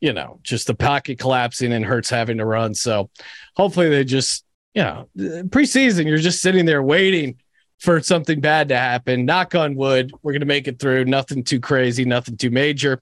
you 0.00 0.12
know, 0.12 0.38
just 0.42 0.66
the 0.66 0.74
pocket 0.74 1.18
collapsing 1.18 1.72
and 1.72 1.84
Hurts 1.84 2.10
having 2.10 2.38
to 2.38 2.44
run. 2.44 2.74
So 2.74 3.10
hopefully 3.56 3.88
they 3.88 4.04
just, 4.04 4.44
you 4.74 4.82
know, 4.82 5.08
preseason, 5.16 6.06
you're 6.06 6.18
just 6.18 6.42
sitting 6.42 6.66
there 6.66 6.82
waiting 6.82 7.36
for 7.78 8.02
something 8.02 8.40
bad 8.40 8.68
to 8.68 8.76
happen. 8.76 9.24
Knock 9.24 9.54
on 9.54 9.74
wood, 9.74 10.12
we're 10.22 10.32
going 10.32 10.40
to 10.40 10.46
make 10.46 10.68
it 10.68 10.78
through. 10.78 11.06
Nothing 11.06 11.44
too 11.44 11.60
crazy, 11.60 12.04
nothing 12.04 12.36
too 12.36 12.50
major. 12.50 13.00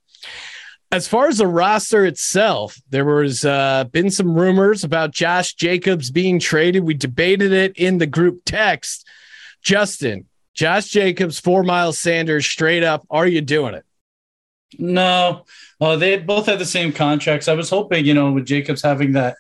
As 0.92 1.08
far 1.08 1.26
as 1.26 1.38
the 1.38 1.46
roster 1.48 2.06
itself, 2.06 2.80
there 2.90 3.04
was 3.04 3.44
uh, 3.44 3.84
been 3.90 4.10
some 4.10 4.36
rumors 4.36 4.84
about 4.84 5.10
Josh 5.10 5.54
Jacobs 5.54 6.12
being 6.12 6.38
traded. 6.38 6.84
We 6.84 6.94
debated 6.94 7.52
it 7.52 7.76
in 7.76 7.98
the 7.98 8.06
group 8.06 8.42
text. 8.46 9.08
Justin, 9.66 10.26
Josh 10.54 10.86
Jacobs, 10.86 11.40
for 11.40 11.64
Miles 11.64 11.98
Sanders, 11.98 12.46
straight 12.46 12.84
up. 12.84 13.04
Are 13.10 13.26
you 13.26 13.40
doing 13.40 13.74
it? 13.74 13.84
No, 14.78 15.44
uh, 15.80 15.96
they 15.96 16.18
both 16.18 16.46
had 16.46 16.60
the 16.60 16.64
same 16.64 16.92
contracts. 16.92 17.48
I 17.48 17.54
was 17.54 17.68
hoping, 17.68 18.04
you 18.04 18.14
know, 18.14 18.30
with 18.30 18.46
Jacobs 18.46 18.80
having 18.80 19.12
that 19.14 19.36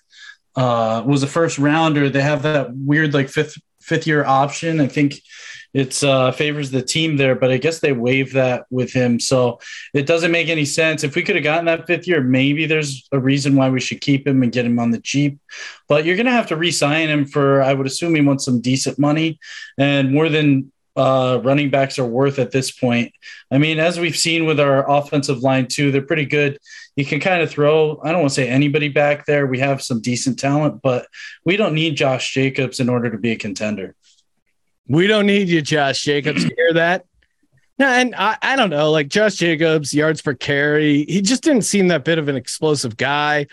uh, 0.56 1.04
was 1.06 1.22
a 1.22 1.28
first 1.28 1.58
rounder, 1.58 2.10
they 2.10 2.22
have 2.22 2.42
that 2.42 2.74
weird 2.74 3.14
like 3.14 3.28
fifth 3.28 3.56
fifth 3.80 4.08
year 4.08 4.24
option. 4.24 4.80
I 4.80 4.88
think 4.88 5.14
it's 5.76 6.02
uh, 6.02 6.32
favors 6.32 6.70
the 6.70 6.80
team 6.80 7.18
there, 7.18 7.34
but 7.34 7.50
I 7.50 7.58
guess 7.58 7.80
they 7.80 7.92
waive 7.92 8.32
that 8.32 8.64
with 8.70 8.94
him, 8.94 9.20
so 9.20 9.60
it 9.92 10.06
doesn't 10.06 10.32
make 10.32 10.48
any 10.48 10.64
sense. 10.64 11.04
If 11.04 11.14
we 11.14 11.22
could 11.22 11.36
have 11.36 11.44
gotten 11.44 11.66
that 11.66 11.86
fifth 11.86 12.08
year, 12.08 12.22
maybe 12.22 12.64
there's 12.64 13.06
a 13.12 13.18
reason 13.18 13.56
why 13.56 13.68
we 13.68 13.78
should 13.78 14.00
keep 14.00 14.26
him 14.26 14.42
and 14.42 14.50
get 14.50 14.64
him 14.64 14.78
on 14.78 14.90
the 14.90 15.02
cheap. 15.02 15.38
But 15.86 16.06
you're 16.06 16.16
going 16.16 16.32
to 16.32 16.32
have 16.32 16.46
to 16.46 16.56
re-sign 16.56 17.10
him 17.10 17.26
for, 17.26 17.60
I 17.60 17.74
would 17.74 17.86
assume 17.86 18.14
he 18.14 18.22
wants 18.22 18.46
some 18.46 18.62
decent 18.62 18.98
money 18.98 19.38
and 19.76 20.14
more 20.14 20.30
than 20.30 20.72
uh, 20.96 21.42
running 21.44 21.68
backs 21.68 21.98
are 21.98 22.06
worth 22.06 22.38
at 22.38 22.52
this 22.52 22.70
point. 22.70 23.12
I 23.50 23.58
mean, 23.58 23.78
as 23.78 24.00
we've 24.00 24.16
seen 24.16 24.46
with 24.46 24.58
our 24.58 24.90
offensive 24.90 25.40
line 25.40 25.66
too, 25.66 25.90
they're 25.90 26.00
pretty 26.00 26.24
good. 26.24 26.58
You 26.96 27.04
can 27.04 27.20
kind 27.20 27.42
of 27.42 27.50
throw, 27.50 28.00
I 28.02 28.12
don't 28.12 28.22
want 28.22 28.30
to 28.30 28.34
say 28.34 28.48
anybody 28.48 28.88
back 28.88 29.26
there. 29.26 29.46
We 29.46 29.58
have 29.58 29.82
some 29.82 30.00
decent 30.00 30.38
talent, 30.38 30.80
but 30.80 31.06
we 31.44 31.58
don't 31.58 31.74
need 31.74 31.98
Josh 31.98 32.32
Jacobs 32.32 32.80
in 32.80 32.88
order 32.88 33.10
to 33.10 33.18
be 33.18 33.32
a 33.32 33.36
contender. 33.36 33.94
We 34.88 35.06
don't 35.06 35.26
need 35.26 35.48
you, 35.48 35.62
Josh 35.62 36.02
Jacobs. 36.02 36.44
You 36.44 36.50
hear 36.56 36.74
that? 36.74 37.06
No, 37.78 37.88
and 37.88 38.14
I, 38.14 38.38
I 38.40 38.56
don't 38.56 38.70
know, 38.70 38.90
like 38.90 39.08
Josh 39.08 39.34
Jacobs, 39.34 39.92
yards 39.92 40.22
per 40.22 40.32
carry. 40.32 41.04
He 41.04 41.20
just 41.20 41.42
didn't 41.42 41.62
seem 41.62 41.88
that 41.88 42.04
bit 42.04 42.18
of 42.18 42.28
an 42.28 42.36
explosive 42.36 42.96
guy. 42.96 43.48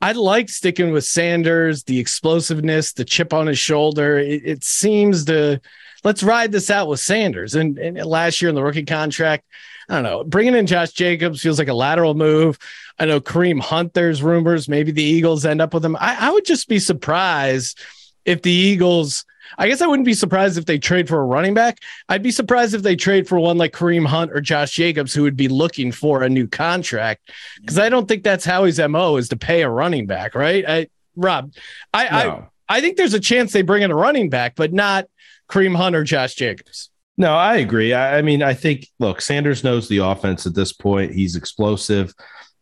I 0.00 0.12
like 0.12 0.48
sticking 0.48 0.92
with 0.92 1.04
Sanders, 1.04 1.82
the 1.82 1.98
explosiveness, 1.98 2.94
the 2.94 3.04
chip 3.04 3.34
on 3.34 3.48
his 3.48 3.58
shoulder. 3.58 4.16
It, 4.16 4.42
it 4.46 4.64
seems 4.64 5.26
to 5.26 5.60
let's 6.04 6.22
ride 6.22 6.52
this 6.52 6.70
out 6.70 6.88
with 6.88 7.00
Sanders. 7.00 7.54
And, 7.54 7.76
and 7.78 7.98
last 8.06 8.40
year 8.40 8.48
in 8.48 8.54
the 8.54 8.62
rookie 8.62 8.84
contract, 8.84 9.44
I 9.90 9.94
don't 9.96 10.04
know, 10.04 10.24
bringing 10.24 10.54
in 10.54 10.66
Josh 10.66 10.92
Jacobs 10.92 11.42
feels 11.42 11.58
like 11.58 11.68
a 11.68 11.74
lateral 11.74 12.14
move. 12.14 12.58
I 12.98 13.04
know 13.04 13.20
Kareem 13.20 13.60
Hunt, 13.60 13.92
there's 13.92 14.22
rumors 14.22 14.70
maybe 14.70 14.90
the 14.90 15.02
Eagles 15.02 15.44
end 15.44 15.60
up 15.60 15.74
with 15.74 15.84
him. 15.84 15.96
I, 15.96 16.28
I 16.28 16.30
would 16.30 16.46
just 16.46 16.66
be 16.66 16.78
surprised 16.78 17.78
if 18.24 18.40
the 18.40 18.52
Eagles– 18.52 19.26
I 19.58 19.68
guess 19.68 19.80
I 19.80 19.86
wouldn't 19.86 20.06
be 20.06 20.14
surprised 20.14 20.58
if 20.58 20.66
they 20.66 20.78
trade 20.78 21.08
for 21.08 21.20
a 21.20 21.24
running 21.24 21.54
back. 21.54 21.80
I'd 22.08 22.22
be 22.22 22.30
surprised 22.30 22.74
if 22.74 22.82
they 22.82 22.96
trade 22.96 23.28
for 23.28 23.38
one 23.38 23.58
like 23.58 23.72
Kareem 23.72 24.06
Hunt 24.06 24.32
or 24.32 24.40
Josh 24.40 24.72
Jacobs, 24.72 25.14
who 25.14 25.22
would 25.22 25.36
be 25.36 25.48
looking 25.48 25.92
for 25.92 26.22
a 26.22 26.28
new 26.28 26.46
contract. 26.46 27.30
Because 27.60 27.78
I 27.78 27.88
don't 27.88 28.06
think 28.06 28.22
that's 28.22 28.44
how 28.44 28.64
his 28.64 28.78
mo 28.78 29.16
is 29.16 29.28
to 29.30 29.36
pay 29.36 29.62
a 29.62 29.68
running 29.68 30.06
back, 30.06 30.34
right? 30.34 30.64
I, 30.66 30.88
Rob, 31.16 31.52
I, 31.92 32.24
no. 32.24 32.48
I, 32.68 32.78
I 32.78 32.80
think 32.80 32.96
there's 32.96 33.14
a 33.14 33.20
chance 33.20 33.52
they 33.52 33.62
bring 33.62 33.82
in 33.82 33.90
a 33.90 33.96
running 33.96 34.30
back, 34.30 34.54
but 34.56 34.72
not 34.72 35.06
Kareem 35.48 35.76
Hunt 35.76 35.96
or 35.96 36.04
Josh 36.04 36.34
Jacobs. 36.34 36.90
No, 37.18 37.34
I 37.34 37.56
agree. 37.56 37.94
I, 37.94 38.18
I 38.18 38.22
mean, 38.22 38.42
I 38.42 38.52
think 38.52 38.88
look, 38.98 39.20
Sanders 39.20 39.64
knows 39.64 39.88
the 39.88 39.98
offense 39.98 40.46
at 40.46 40.54
this 40.54 40.72
point. 40.72 41.14
He's 41.14 41.34
explosive. 41.34 42.14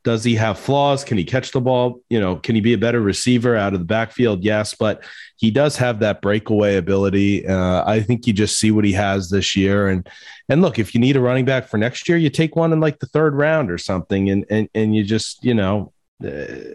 Does 0.05 0.23
he 0.23 0.35
have 0.35 0.59
flaws? 0.59 1.03
Can 1.03 1.17
he 1.17 1.25
catch 1.25 1.51
the 1.51 1.63
ball? 1.63 2.03
You 2.11 2.21
know, 2.21 2.37
can 2.37 2.55
he 2.55 2.61
be 2.61 2.75
a 2.75 2.79
better 2.79 3.01
receiver 3.01 3.57
out 3.57 3.73
of 3.73 3.81
the 3.81 3.87
backfield? 3.87 4.45
Yes, 4.45 4.75
but 4.75 5.03
he 5.37 5.51
does 5.51 5.79
have 5.79 6.01
that 6.01 6.21
breakaway 6.21 6.77
ability. 6.77 7.47
Uh, 7.47 7.83
I 7.87 8.01
think 8.01 8.27
you 8.27 8.35
just 8.35 8.59
see 8.59 8.71
what 8.71 8.85
he 8.85 8.93
has 8.93 9.31
this 9.31 9.57
year. 9.57 9.89
And 9.89 10.07
and 10.51 10.61
look, 10.61 10.79
if 10.79 10.95
you 10.95 11.01
need 11.01 11.17
a 11.17 11.21
running 11.21 11.47
back 11.47 11.69
for 11.69 11.79
next 11.79 12.07
year, 12.07 12.19
you 12.19 12.29
take 12.29 12.55
one 12.55 12.73
in 12.75 12.81
like 12.81 12.99
the 12.99 13.07
third 13.07 13.35
round 13.35 13.71
or 13.71 13.79
something, 13.79 14.29
and 14.29 14.45
and 14.51 14.69
and 14.75 14.95
you 14.95 15.03
just 15.03 15.43
you 15.43 15.55
know. 15.55 15.91
Uh, 16.25 16.75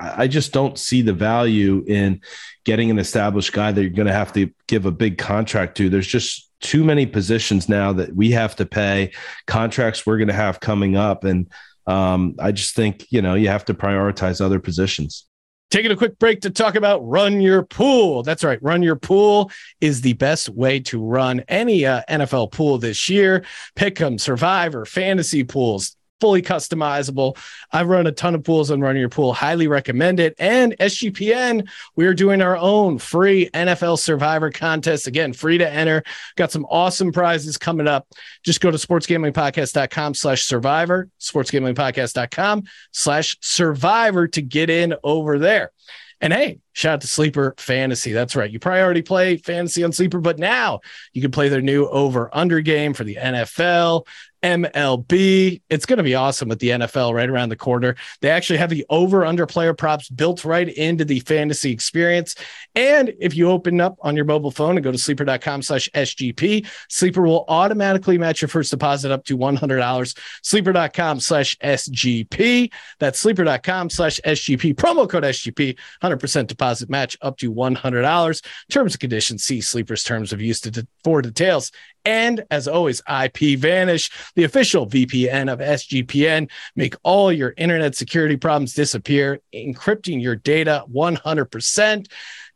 I 0.00 0.26
just 0.26 0.52
don't 0.52 0.78
see 0.78 1.02
the 1.02 1.12
value 1.12 1.84
in 1.86 2.22
getting 2.64 2.90
an 2.90 2.98
established 2.98 3.52
guy 3.52 3.70
that 3.70 3.80
you're 3.80 3.90
going 3.90 4.06
to 4.06 4.14
have 4.14 4.32
to 4.32 4.50
give 4.66 4.86
a 4.86 4.90
big 4.90 5.18
contract 5.18 5.76
to. 5.76 5.90
There's 5.90 6.06
just 6.06 6.50
too 6.60 6.84
many 6.84 7.06
positions 7.06 7.68
now 7.68 7.92
that 7.92 8.14
we 8.14 8.32
have 8.32 8.56
to 8.56 8.66
pay 8.66 9.12
contracts 9.46 10.06
we're 10.06 10.16
going 10.16 10.28
to 10.28 10.34
have 10.34 10.58
coming 10.58 10.96
up 10.96 11.24
and 11.24 11.48
um, 11.88 12.34
I 12.38 12.52
just 12.52 12.76
think 12.76 13.06
you 13.10 13.22
know 13.22 13.34
you 13.34 13.48
have 13.48 13.64
to 13.64 13.74
prioritize 13.74 14.40
other 14.40 14.60
positions. 14.60 15.24
Taking 15.70 15.90
a 15.90 15.96
quick 15.96 16.18
break 16.18 16.40
to 16.42 16.50
talk 16.50 16.76
about 16.76 17.06
Run 17.06 17.42
Your 17.42 17.62
Pool. 17.62 18.22
That's 18.22 18.42
right. 18.42 18.62
Run 18.62 18.82
Your 18.82 18.96
Pool 18.96 19.50
is 19.82 20.00
the 20.00 20.14
best 20.14 20.48
way 20.48 20.80
to 20.80 21.02
run 21.02 21.40
any 21.48 21.84
uh, 21.84 22.02
NFL 22.08 22.52
pool 22.52 22.78
this 22.78 23.10
year. 23.10 23.44
Pick 23.74 24.00
'em, 24.00 24.18
Survivor, 24.18 24.86
fantasy 24.86 25.44
pools, 25.44 25.96
fully 26.20 26.42
customizable. 26.42 27.36
I've 27.72 27.88
run 27.88 28.06
a 28.06 28.12
ton 28.12 28.34
of 28.34 28.44
pools 28.44 28.70
on 28.70 28.80
Run 28.80 28.96
Your 28.96 29.08
Pool. 29.08 29.32
Highly 29.32 29.68
recommend 29.68 30.20
it. 30.20 30.34
And 30.38 30.76
SGPN, 30.78 31.68
we 31.96 32.06
are 32.06 32.14
doing 32.14 32.42
our 32.42 32.56
own 32.56 32.98
free 32.98 33.50
NFL 33.50 33.98
Survivor 33.98 34.50
contest. 34.50 35.06
Again, 35.06 35.32
free 35.32 35.58
to 35.58 35.70
enter. 35.70 36.02
Got 36.36 36.52
some 36.52 36.66
awesome 36.70 37.12
prizes 37.12 37.56
coming 37.56 37.88
up. 37.88 38.08
Just 38.44 38.60
go 38.60 38.70
to 38.70 38.78
sportsgamblingpodcast.com 38.78 40.14
slash 40.14 40.42
survivor, 40.42 41.08
sportsgamblingpodcast.com 41.20 42.64
slash 42.92 43.36
survivor 43.40 44.28
to 44.28 44.42
get 44.42 44.70
in 44.70 44.94
over 45.02 45.38
there. 45.38 45.72
And 46.20 46.32
hey, 46.32 46.58
shout 46.78 46.94
out 46.94 47.00
to 47.00 47.08
Sleeper 47.08 47.54
Fantasy. 47.58 48.12
That's 48.12 48.36
right. 48.36 48.50
You 48.50 48.60
probably 48.60 48.82
already 48.82 49.02
play 49.02 49.36
fantasy 49.36 49.82
on 49.82 49.90
Sleeper, 49.90 50.20
but 50.20 50.38
now 50.38 50.80
you 51.12 51.20
can 51.20 51.32
play 51.32 51.48
their 51.48 51.60
new 51.60 51.86
over 51.86 52.30
under 52.32 52.60
game 52.60 52.94
for 52.94 53.02
the 53.02 53.16
NFL, 53.16 54.06
MLB. 54.42 55.60
It's 55.68 55.86
going 55.86 55.96
to 55.96 56.04
be 56.04 56.14
awesome 56.14 56.48
with 56.48 56.60
the 56.60 56.68
NFL 56.68 57.12
right 57.14 57.28
around 57.28 57.48
the 57.48 57.56
corner. 57.56 57.96
They 58.20 58.30
actually 58.30 58.58
have 58.58 58.70
the 58.70 58.86
over 58.88 59.24
under 59.24 59.44
player 59.46 59.74
props 59.74 60.08
built 60.08 60.44
right 60.44 60.68
into 60.68 61.04
the 61.04 61.18
fantasy 61.20 61.72
experience. 61.72 62.36
And 62.76 63.12
if 63.18 63.34
you 63.36 63.50
open 63.50 63.80
up 63.80 63.96
on 64.00 64.14
your 64.14 64.24
mobile 64.24 64.52
phone 64.52 64.76
and 64.76 64.84
go 64.84 64.92
to 64.92 64.98
sleeper.com 64.98 65.62
slash 65.62 65.88
SGP, 65.94 66.68
Sleeper 66.88 67.22
will 67.22 67.44
automatically 67.48 68.18
match 68.18 68.40
your 68.40 68.48
first 68.48 68.70
deposit 68.70 69.10
up 69.10 69.24
to 69.24 69.36
$100. 69.36 70.18
Sleeper.com 70.42 71.18
slash 71.18 71.56
SGP. 71.58 72.72
That's 73.00 73.18
sleeper.com 73.18 73.90
slash 73.90 74.20
SGP. 74.24 74.74
Promo 74.76 75.08
code 75.08 75.24
SGP, 75.24 75.76
100% 76.02 76.46
deposit 76.46 76.67
match 76.88 77.16
up 77.20 77.36
to 77.38 77.52
$100. 77.52 78.44
Terms 78.70 78.94
and 78.94 79.00
conditions, 79.00 79.44
see 79.44 79.60
Sleeper's 79.60 80.02
terms 80.02 80.32
of 80.32 80.40
use 80.40 80.60
to, 80.60 80.86
for 81.04 81.22
details. 81.22 81.70
And 82.04 82.44
as 82.50 82.68
always, 82.68 83.02
IP 83.08 83.58
Vanish, 83.58 84.10
the 84.34 84.44
official 84.44 84.86
VPN 84.86 85.52
of 85.52 85.58
SGPN. 85.58 86.50
Make 86.76 86.94
all 87.02 87.32
your 87.32 87.54
internet 87.56 87.94
security 87.94 88.36
problems 88.36 88.74
disappear, 88.74 89.40
encrypting 89.54 90.22
your 90.22 90.36
data 90.36 90.84
100%. 90.92 92.06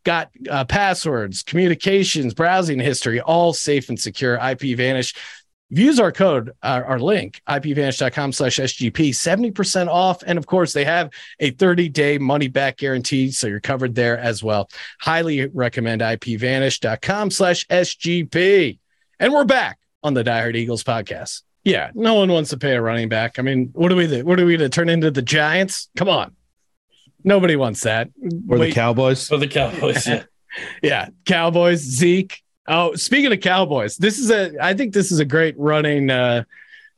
Got 0.05 0.31
uh, 0.51 0.65
passwords, 0.65 1.43
communications, 1.43 2.35
browsing 2.35 2.81
history, 2.81 3.21
all 3.21 3.53
safe 3.53 3.89
and 3.89 4.01
secure. 4.01 4.35
IP 4.35 4.77
Vanish. 4.77 5.15
Use 5.75 5.99
our 5.99 6.13
code, 6.13 6.53
our, 6.63 6.85
our 6.85 6.99
link, 6.99 7.41
ipvanish.com 7.49 8.33
slash 8.33 8.59
SGP, 8.59 9.09
70% 9.09 9.89
off. 9.89 10.23
And 10.27 10.37
of 10.37 10.47
course, 10.47 10.75
they 10.75 10.85
have 10.85 11.11
a 11.41 11.51
30 11.51 11.89
day 11.89 12.19
money 12.19 12.49
back 12.49 12.77
guarantee. 12.77 13.31
So 13.31 13.47
you're 13.47 13.59
covered 13.59 13.95
there 13.95 14.19
as 14.19 14.43
well. 14.43 14.69
Highly 15.01 15.47
recommend 15.47 16.03
ipvanish.com 16.03 17.31
slash 17.31 17.67
SGP. 17.69 18.79
And 19.19 19.33
we're 19.33 19.45
back 19.45 19.79
on 20.03 20.13
the 20.13 20.23
Die 20.23 20.41
Hard 20.41 20.57
Eagles 20.57 20.85
podcast. 20.85 21.41
Yeah, 21.65 21.91
no 21.95 22.15
one 22.15 22.31
wants 22.31 22.51
to 22.51 22.59
pay 22.59 22.75
a 22.75 22.83
running 22.83 23.09
back. 23.09 23.39
I 23.39 23.43
mean, 23.43 23.71
what 23.73 23.91
are 23.93 23.97
we? 23.97 24.23
What 24.23 24.41
are 24.41 24.45
we 24.45 24.57
to 24.57 24.69
turn 24.69 24.89
into 24.89 25.11
the 25.11 25.23
Giants? 25.23 25.89
Come 25.97 26.09
on, 26.09 26.35
nobody 27.23 27.55
wants 27.55 27.83
that. 27.83 28.11
Or 28.49 28.59
the 28.59 28.73
Cowboys. 28.73 29.31
Or 29.31 29.39
the 29.39 29.47
Cowboys, 29.47 30.07
yeah. 30.07 30.25
yeah, 30.83 31.09
Cowboys, 31.25 31.79
Zeke. 31.79 32.42
Oh, 32.67 32.95
speaking 32.95 33.33
of 33.33 33.41
Cowboys, 33.41 33.97
this 33.97 34.19
is 34.19 34.31
a. 34.31 34.53
I 34.61 34.75
think 34.75 34.95
this 34.95 35.11
is 35.11 35.19
a 35.19 35.25
great 35.25 35.57
running 35.59 36.11
uh, 36.11 36.45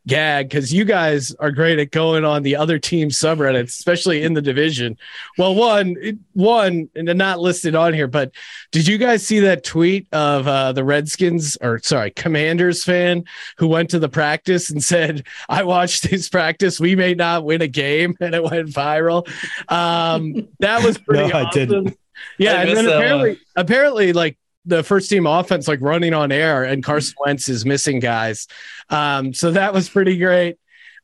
gag 0.07 0.49
because 0.49 0.73
you 0.73 0.85
guys 0.85 1.35
are 1.37 1.51
great 1.51 1.79
at 1.79 1.91
going 1.91 2.25
on 2.25 2.43
the 2.43 2.57
other 2.57 2.79
team 2.79 3.09
subreddits, 3.09 3.69
especially 3.69 4.23
in 4.23 4.35
the 4.35 4.43
division. 4.43 4.99
Well, 5.39 5.55
one, 5.55 6.21
one, 6.35 6.91
and 6.95 7.17
not 7.17 7.41
listed 7.41 7.75
on 7.75 7.95
here, 7.95 8.07
but 8.07 8.33
did 8.73 8.87
you 8.87 8.99
guys 8.99 9.27
see 9.27 9.41
that 9.41 9.65
tweet 9.65 10.07
of 10.13 10.47
uh, 10.47 10.73
the 10.73 10.85
Redskins 10.85 11.57
or 11.63 11.81
sorry, 11.83 12.11
Commanders 12.11 12.85
fan 12.85 13.25
who 13.57 13.69
went 13.69 13.91
to 13.91 13.99
the 13.99 14.09
practice 14.09 14.71
and 14.71 14.83
said, 14.83 15.27
"I 15.49 15.65
watched 15.65 16.11
this 16.11 16.29
practice. 16.29 16.79
We 16.79 16.95
may 16.95 17.15
not 17.15 17.45
win 17.45 17.63
a 17.63 17.69
game," 17.69 18.17
and 18.21 18.35
it 18.35 18.43
went 18.43 18.69
viral. 18.69 19.27
Um, 19.71 20.49
that 20.61 20.85
was 20.85 20.99
pretty. 20.99 21.25
No, 21.35 21.39
I 21.39 21.51
didn't. 21.51 21.99
Yeah, 22.39 22.61
and 22.61 22.77
then 22.77 22.87
apparently, 22.87 23.41
apparently, 23.57 24.13
like 24.13 24.37
the 24.67 24.83
first 24.83 25.11
team 25.11 25.27
offense, 25.27 25.69
like 25.69 25.81
running 25.81 26.15
on 26.15 26.33
air, 26.33 26.65
and 26.65 26.83
Carson 26.83 27.15
Wentz 27.25 27.49
is 27.49 27.65
missing 27.65 28.01
guys. 28.01 28.47
Um, 28.91 29.35
so 29.35 29.53
that 29.53 29.73
was 29.73 29.89
pretty 29.89 30.19
great. 30.19 30.59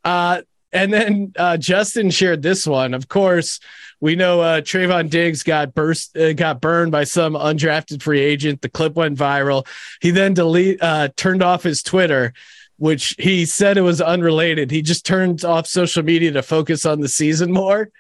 Uh, 0.05 0.43
and 0.73 0.93
then 0.93 1.33
uh, 1.37 1.57
Justin 1.57 2.11
shared 2.11 2.43
this 2.43 2.67
one. 2.67 2.95
Of 2.95 3.09
course, 3.09 3.61
we 4.01 4.17
know 4.17 4.41
uh, 4.41 4.61
Trevon 4.61 5.11
Diggs 5.11 5.43
got 5.43 5.75
burst, 5.75 6.17
uh, 6.17 6.33
got 6.33 6.61
burned 6.61 6.93
by 6.93 7.05
some 7.05 7.35
undrafted 7.35 8.03
free 8.03 8.21
agent. 8.21 8.63
The 8.63 8.69
clip 8.69 8.95
went 8.95 9.19
viral. 9.19 9.67
He 10.01 10.11
then 10.11 10.33
delete, 10.35 10.83
uh, 10.83 11.09
turned 11.17 11.43
off 11.43 11.65
his 11.65 11.83
Twitter, 11.83 12.33
which 12.79 13.15
he 13.19 13.45
said 13.45 13.77
it 13.77 13.83
was 13.83 14.01
unrelated. 14.01 14.71
He 14.71 14.81
just 14.81 15.05
turned 15.05 15.45
off 15.45 15.67
social 15.67 16.03
media 16.03 16.33
to 16.33 16.43
focus 16.43 16.87
on 16.87 17.01
the 17.01 17.09
season 17.09 17.53
more. 17.53 17.91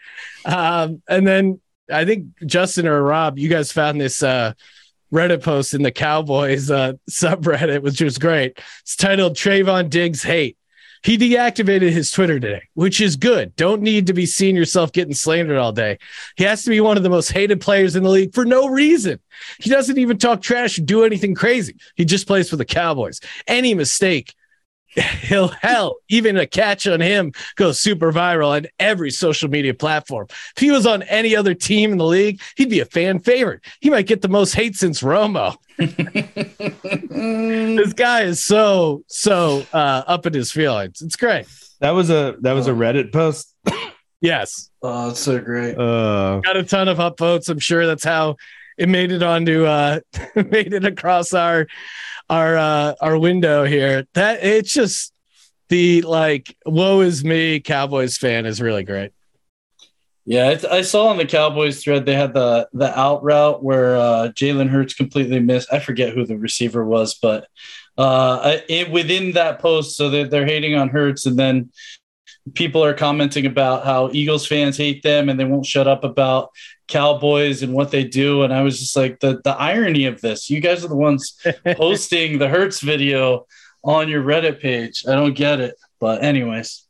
Um, 0.44 1.02
and 1.08 1.26
then 1.26 1.60
I 1.92 2.04
think 2.04 2.26
Justin 2.46 2.86
or 2.86 3.02
Rob, 3.02 3.38
you 3.38 3.48
guys 3.48 3.72
found 3.72 4.00
this 4.00 4.22
uh, 4.22 4.54
Reddit 5.12 5.42
post 5.42 5.74
in 5.74 5.82
the 5.82 5.90
Cowboys 5.90 6.70
uh, 6.70 6.94
subreddit, 7.10 7.82
which 7.82 8.00
was 8.00 8.18
great. 8.18 8.58
It's 8.82 8.96
titled 8.96 9.36
Trevon 9.36 9.90
Diggs 9.90 10.22
Hate. 10.22 10.56
He 11.02 11.16
deactivated 11.16 11.92
his 11.92 12.10
Twitter 12.10 12.38
today, 12.38 12.62
which 12.74 13.00
is 13.00 13.16
good. 13.16 13.56
Don't 13.56 13.80
need 13.80 14.06
to 14.08 14.12
be 14.12 14.26
seeing 14.26 14.54
yourself 14.54 14.92
getting 14.92 15.14
slandered 15.14 15.56
all 15.56 15.72
day. 15.72 15.98
He 16.36 16.44
has 16.44 16.62
to 16.64 16.70
be 16.70 16.80
one 16.82 16.98
of 16.98 17.02
the 17.02 17.08
most 17.08 17.32
hated 17.32 17.60
players 17.60 17.96
in 17.96 18.02
the 18.02 18.10
league 18.10 18.34
for 18.34 18.44
no 18.44 18.68
reason. 18.68 19.18
He 19.58 19.70
doesn't 19.70 19.96
even 19.96 20.18
talk 20.18 20.42
trash 20.42 20.78
or 20.78 20.82
do 20.82 21.04
anything 21.04 21.34
crazy. 21.34 21.76
He 21.96 22.04
just 22.04 22.26
plays 22.26 22.50
for 22.50 22.56
the 22.56 22.66
Cowboys. 22.66 23.20
Any 23.46 23.72
mistake, 23.72 24.34
he'll 25.22 25.48
hell, 25.48 25.96
even 26.08 26.36
a 26.36 26.46
catch 26.46 26.86
on 26.86 27.00
him 27.00 27.32
goes 27.56 27.78
super 27.78 28.12
viral 28.12 28.50
on 28.50 28.66
every 28.78 29.10
social 29.10 29.48
media 29.48 29.74
platform. 29.74 30.26
If 30.30 30.60
he 30.60 30.70
was 30.70 30.86
on 30.86 31.02
any 31.04 31.36
other 31.36 31.54
team 31.54 31.92
in 31.92 31.98
the 31.98 32.06
league, 32.06 32.40
he'd 32.56 32.70
be 32.70 32.80
a 32.80 32.84
fan 32.84 33.20
favorite. 33.20 33.62
He 33.80 33.90
might 33.90 34.06
get 34.06 34.22
the 34.22 34.28
most 34.28 34.54
hate 34.54 34.76
since 34.76 35.02
Romo. 35.02 35.56
this 35.78 35.92
guy 37.94 38.22
is 38.22 38.44
so 38.44 39.02
so 39.06 39.64
uh, 39.72 40.02
up 40.06 40.26
in 40.26 40.34
his 40.34 40.52
feelings. 40.52 41.00
It's 41.02 41.16
great. 41.16 41.46
That 41.80 41.90
was 41.92 42.10
a 42.10 42.36
that 42.40 42.52
was 42.52 42.66
a 42.66 42.72
Reddit 42.72 43.12
post. 43.12 43.54
Yes, 44.20 44.70
Oh, 44.82 45.08
that's 45.08 45.20
so 45.20 45.38
great. 45.40 45.78
Uh, 45.78 46.40
got 46.40 46.56
a 46.56 46.62
ton 46.62 46.88
of 46.88 46.98
upvotes. 46.98 47.48
I'm 47.48 47.58
sure 47.58 47.86
that's 47.86 48.04
how 48.04 48.36
it 48.76 48.88
made 48.88 49.12
it 49.12 49.22
onto 49.22 49.64
uh 49.64 50.00
made 50.34 50.74
it 50.74 50.84
across 50.84 51.32
our 51.32 51.66
our 52.30 52.56
uh 52.56 52.94
our 53.02 53.18
window 53.18 53.64
here. 53.64 54.06
That 54.14 54.42
it's 54.42 54.72
just 54.72 55.12
the 55.68 56.00
like 56.02 56.56
woe 56.64 57.00
is 57.00 57.22
me 57.24 57.60
Cowboys 57.60 58.16
fan 58.16 58.46
is 58.46 58.62
really 58.62 58.84
great. 58.84 59.12
Yeah, 60.26 60.58
I 60.70 60.82
saw 60.82 61.08
on 61.08 61.16
the 61.16 61.26
Cowboys 61.26 61.82
thread 61.82 62.06
they 62.06 62.14
had 62.14 62.34
the 62.34 62.68
the 62.72 62.96
out 62.98 63.22
route 63.24 63.64
where 63.64 63.96
uh, 63.96 64.28
Jalen 64.28 64.68
Hurts 64.68 64.94
completely 64.94 65.40
missed. 65.40 65.72
I 65.72 65.80
forget 65.80 66.14
who 66.14 66.24
the 66.24 66.38
receiver 66.38 66.84
was, 66.84 67.14
but 67.14 67.48
uh, 67.98 68.58
it, 68.68 68.90
within 68.90 69.32
that 69.32 69.58
post, 69.58 69.96
so 69.96 70.08
they're, 70.08 70.28
they're 70.28 70.46
hating 70.46 70.74
on 70.74 70.88
Hurts, 70.88 71.26
and 71.26 71.38
then 71.38 71.70
people 72.54 72.84
are 72.84 72.94
commenting 72.94 73.46
about 73.46 73.84
how 73.84 74.10
Eagles 74.12 74.46
fans 74.46 74.76
hate 74.76 75.02
them 75.02 75.28
and 75.28 75.38
they 75.38 75.44
won't 75.44 75.66
shut 75.66 75.86
up 75.88 76.04
about 76.04 76.50
Cowboys 76.88 77.62
and 77.62 77.72
what 77.72 77.90
they 77.90 78.04
do. 78.04 78.42
And 78.42 78.52
I 78.52 78.62
was 78.62 78.78
just 78.78 78.96
like, 78.96 79.20
the 79.20 79.40
the 79.44 79.54
irony 79.56 80.06
of 80.06 80.20
this. 80.20 80.50
You 80.50 80.60
guys 80.60 80.84
are 80.84 80.88
the 80.88 80.96
ones 80.96 81.38
posting 81.76 82.38
the 82.38 82.48
Hurts 82.48 82.80
video 82.80 83.46
on 83.82 84.08
your 84.08 84.22
Reddit 84.22 84.60
page. 84.60 85.04
I 85.08 85.12
don't 85.12 85.34
get 85.34 85.60
it, 85.60 85.76
but 85.98 86.22
anyways. 86.22 86.86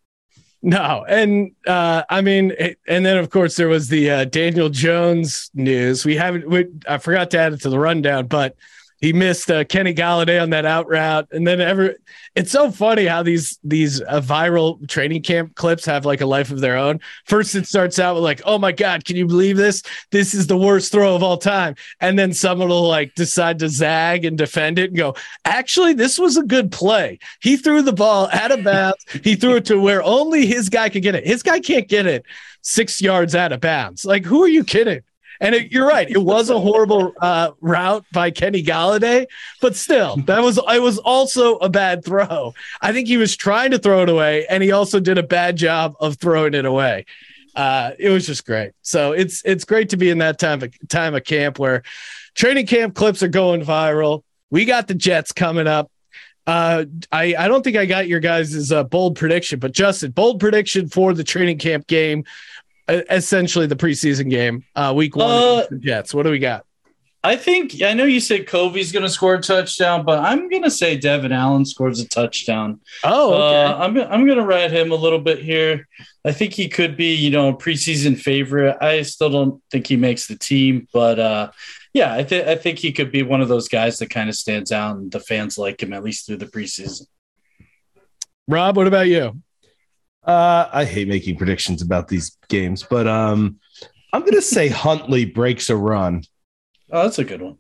No, 0.62 1.06
and 1.08 1.52
uh, 1.66 2.02
I 2.10 2.20
mean, 2.20 2.52
it, 2.58 2.78
and 2.86 3.04
then 3.04 3.16
of 3.16 3.30
course 3.30 3.56
there 3.56 3.68
was 3.68 3.88
the 3.88 4.10
uh, 4.10 4.24
Daniel 4.26 4.68
Jones 4.68 5.50
news. 5.54 6.04
We 6.04 6.16
haven't, 6.16 6.48
we, 6.48 6.66
I 6.86 6.98
forgot 6.98 7.30
to 7.30 7.38
add 7.38 7.54
it 7.54 7.62
to 7.62 7.70
the 7.70 7.78
rundown, 7.78 8.26
but 8.26 8.56
he 9.00 9.14
missed 9.14 9.50
uh, 9.50 9.64
Kenny 9.64 9.94
Golladay 9.94 10.40
on 10.42 10.50
that 10.50 10.66
out 10.66 10.88
route, 10.88 11.26
and 11.32 11.46
then 11.46 11.60
ever. 11.60 11.96
It's 12.34 12.52
so 12.52 12.70
funny 12.70 13.06
how 13.06 13.22
these 13.22 13.58
these 13.64 14.02
uh, 14.02 14.20
viral 14.20 14.86
training 14.88 15.22
camp 15.22 15.54
clips 15.54 15.86
have 15.86 16.04
like 16.04 16.20
a 16.20 16.26
life 16.26 16.50
of 16.50 16.60
their 16.60 16.76
own. 16.76 17.00
First, 17.24 17.54
it 17.54 17.66
starts 17.66 17.98
out 17.98 18.14
with 18.14 18.24
like, 18.24 18.42
"Oh 18.44 18.58
my 18.58 18.72
god, 18.72 19.06
can 19.06 19.16
you 19.16 19.26
believe 19.26 19.56
this? 19.56 19.82
This 20.10 20.34
is 20.34 20.46
the 20.46 20.56
worst 20.56 20.92
throw 20.92 21.16
of 21.16 21.22
all 21.22 21.38
time," 21.38 21.76
and 22.00 22.18
then 22.18 22.34
someone 22.34 22.68
will 22.68 22.88
like 22.88 23.14
decide 23.14 23.58
to 23.60 23.70
zag 23.70 24.26
and 24.26 24.36
defend 24.36 24.78
it 24.78 24.90
and 24.90 24.98
go, 24.98 25.14
"Actually, 25.46 25.94
this 25.94 26.18
was 26.18 26.36
a 26.36 26.42
good 26.42 26.70
play. 26.70 27.18
He 27.40 27.56
threw 27.56 27.80
the 27.80 27.94
ball 27.94 28.28
out 28.32 28.52
of 28.52 28.62
bounds. 28.64 29.04
He 29.24 29.34
threw 29.34 29.56
it 29.56 29.64
to 29.66 29.80
where 29.80 30.02
only 30.02 30.44
his 30.44 30.68
guy 30.68 30.90
could 30.90 31.02
get 31.02 31.14
it. 31.14 31.26
His 31.26 31.42
guy 31.42 31.60
can't 31.60 31.88
get 31.88 32.06
it 32.06 32.26
six 32.60 33.00
yards 33.00 33.34
out 33.34 33.52
of 33.52 33.60
bounds. 33.60 34.04
Like, 34.04 34.26
who 34.26 34.42
are 34.42 34.48
you 34.48 34.62
kidding?" 34.62 35.00
And 35.40 35.54
it, 35.54 35.72
you're 35.72 35.86
right. 35.86 36.08
It 36.08 36.22
was 36.22 36.50
a 36.50 36.60
horrible 36.60 37.14
uh, 37.20 37.52
route 37.60 38.04
by 38.12 38.30
Kenny 38.30 38.62
Golladay, 38.62 39.26
but 39.62 39.74
still, 39.74 40.16
that 40.26 40.42
was 40.42 40.58
it 40.58 40.82
was 40.82 40.98
also 40.98 41.56
a 41.56 41.68
bad 41.70 42.04
throw. 42.04 42.52
I 42.82 42.92
think 42.92 43.08
he 43.08 43.16
was 43.16 43.36
trying 43.36 43.70
to 43.70 43.78
throw 43.78 44.02
it 44.02 44.08
away, 44.10 44.46
and 44.48 44.62
he 44.62 44.72
also 44.72 45.00
did 45.00 45.16
a 45.16 45.22
bad 45.22 45.56
job 45.56 45.94
of 45.98 46.16
throwing 46.16 46.52
it 46.54 46.66
away. 46.66 47.06
Uh, 47.54 47.92
it 47.98 48.10
was 48.10 48.26
just 48.26 48.46
great. 48.46 48.72
So 48.82 49.12
it's 49.12 49.42
it's 49.44 49.64
great 49.64 49.88
to 49.90 49.96
be 49.96 50.10
in 50.10 50.18
that 50.18 50.38
time 50.38 50.62
of 50.62 50.72
time 50.88 51.14
of 51.14 51.24
camp 51.24 51.58
where 51.58 51.82
training 52.34 52.66
camp 52.66 52.94
clips 52.94 53.22
are 53.22 53.28
going 53.28 53.62
viral. 53.62 54.22
We 54.50 54.64
got 54.64 54.88
the 54.88 54.94
Jets 54.94 55.32
coming 55.32 55.66
up. 55.66 55.90
Uh, 56.46 56.84
I 57.12 57.34
I 57.38 57.48
don't 57.48 57.62
think 57.62 57.76
I 57.76 57.86
got 57.86 58.08
your 58.08 58.20
guys' 58.20 58.72
uh, 58.72 58.84
bold 58.84 59.16
prediction, 59.16 59.58
but 59.58 59.72
Justin, 59.72 60.10
bold 60.12 60.40
prediction 60.40 60.88
for 60.88 61.12
the 61.12 61.24
training 61.24 61.58
camp 61.58 61.86
game, 61.86 62.24
essentially 63.10 63.66
the 63.66 63.76
preseason 63.76 64.30
game, 64.30 64.64
uh, 64.74 64.92
week 64.94 65.16
one. 65.16 65.30
Uh, 65.30 65.66
the 65.70 65.78
Jets. 65.78 66.14
What 66.14 66.24
do 66.24 66.30
we 66.30 66.38
got? 66.38 66.64
I 67.22 67.36
think 67.36 67.82
I 67.82 67.92
know 67.92 68.04
you 68.04 68.20
said 68.20 68.46
Covey's 68.46 68.92
going 68.92 69.02
to 69.02 69.10
score 69.10 69.34
a 69.34 69.42
touchdown, 69.42 70.06
but 70.06 70.20
I'm 70.20 70.48
going 70.48 70.62
to 70.62 70.70
say 70.70 70.96
Devin 70.96 71.32
Allen 71.32 71.66
scores 71.66 72.00
a 72.00 72.08
touchdown. 72.08 72.80
Oh, 73.04 73.34
okay. 73.34 73.64
Uh, 73.64 73.76
I'm 73.76 73.98
I'm 73.98 74.24
going 74.24 74.38
to 74.38 74.44
ride 74.44 74.70
him 74.70 74.90
a 74.90 74.94
little 74.94 75.18
bit 75.18 75.38
here. 75.38 75.86
I 76.24 76.32
think 76.32 76.54
he 76.54 76.68
could 76.68 76.96
be, 76.96 77.14
you 77.14 77.30
know, 77.30 77.48
a 77.48 77.54
preseason 77.54 78.18
favorite. 78.18 78.78
I 78.80 79.02
still 79.02 79.28
don't 79.28 79.62
think 79.70 79.86
he 79.86 79.96
makes 79.96 80.28
the 80.28 80.36
team, 80.36 80.88
but 80.94 81.18
uh, 81.18 81.50
yeah, 81.92 82.14
I 82.14 82.24
think 82.24 82.46
I 82.46 82.56
think 82.56 82.78
he 82.78 82.90
could 82.90 83.12
be 83.12 83.22
one 83.22 83.42
of 83.42 83.48
those 83.48 83.68
guys 83.68 83.98
that 83.98 84.08
kind 84.08 84.30
of 84.30 84.34
stands 84.34 84.72
out, 84.72 84.96
and 84.96 85.12
the 85.12 85.20
fans 85.20 85.58
like 85.58 85.82
him 85.82 85.92
at 85.92 86.02
least 86.02 86.24
through 86.24 86.38
the 86.38 86.46
preseason. 86.46 87.06
Rob, 88.48 88.78
what 88.78 88.86
about 88.86 89.08
you? 89.08 89.42
Uh, 90.24 90.68
I 90.72 90.84
hate 90.84 91.08
making 91.08 91.36
predictions 91.36 91.82
about 91.82 92.08
these 92.08 92.36
games, 92.48 92.82
but 92.88 93.06
um, 93.06 93.58
I'm 94.12 94.24
gonna 94.24 94.42
say 94.42 94.68
Huntley 94.84 95.24
breaks 95.24 95.70
a 95.70 95.76
run. 95.76 96.22
Oh, 96.90 97.02
that's 97.04 97.18
a 97.18 97.24
good 97.24 97.40
one. 97.42 97.58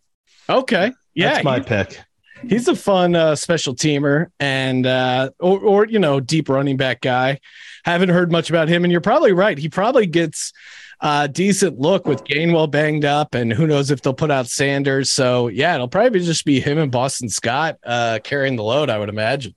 Okay, 0.48 0.92
yeah, 1.14 1.34
That's 1.34 1.44
my 1.44 1.58
he- 1.58 1.64
pick. 1.64 2.00
he's 2.48 2.66
a 2.68 2.74
fun 2.74 3.14
uh, 3.14 3.36
special 3.36 3.74
teamer 3.74 4.26
and 4.40 4.84
uh, 4.86 5.30
or 5.38 5.60
or 5.60 5.86
you 5.86 5.98
know 5.98 6.20
deep 6.20 6.48
running 6.48 6.76
back 6.76 7.00
guy. 7.00 7.38
Haven't 7.84 8.08
heard 8.10 8.30
much 8.32 8.50
about 8.50 8.68
him, 8.68 8.84
and 8.84 8.90
you're 8.92 9.00
probably 9.00 9.32
right. 9.32 9.56
He 9.56 9.68
probably 9.68 10.06
gets 10.06 10.52
a 11.00 11.28
decent 11.28 11.78
look 11.78 12.06
with 12.06 12.24
Gainwell 12.24 12.70
banged 12.70 13.06
up, 13.06 13.34
and 13.34 13.50
who 13.52 13.66
knows 13.66 13.90
if 13.90 14.02
they'll 14.02 14.12
put 14.12 14.30
out 14.30 14.48
Sanders. 14.48 15.10
So 15.12 15.48
yeah, 15.48 15.76
it'll 15.76 15.88
probably 15.88 16.20
just 16.20 16.44
be 16.44 16.60
him 16.60 16.76
and 16.78 16.90
Boston 16.92 17.28
Scott 17.30 17.78
uh, 17.84 18.18
carrying 18.22 18.56
the 18.56 18.64
load. 18.64 18.90
I 18.90 18.98
would 18.98 19.08
imagine. 19.08 19.54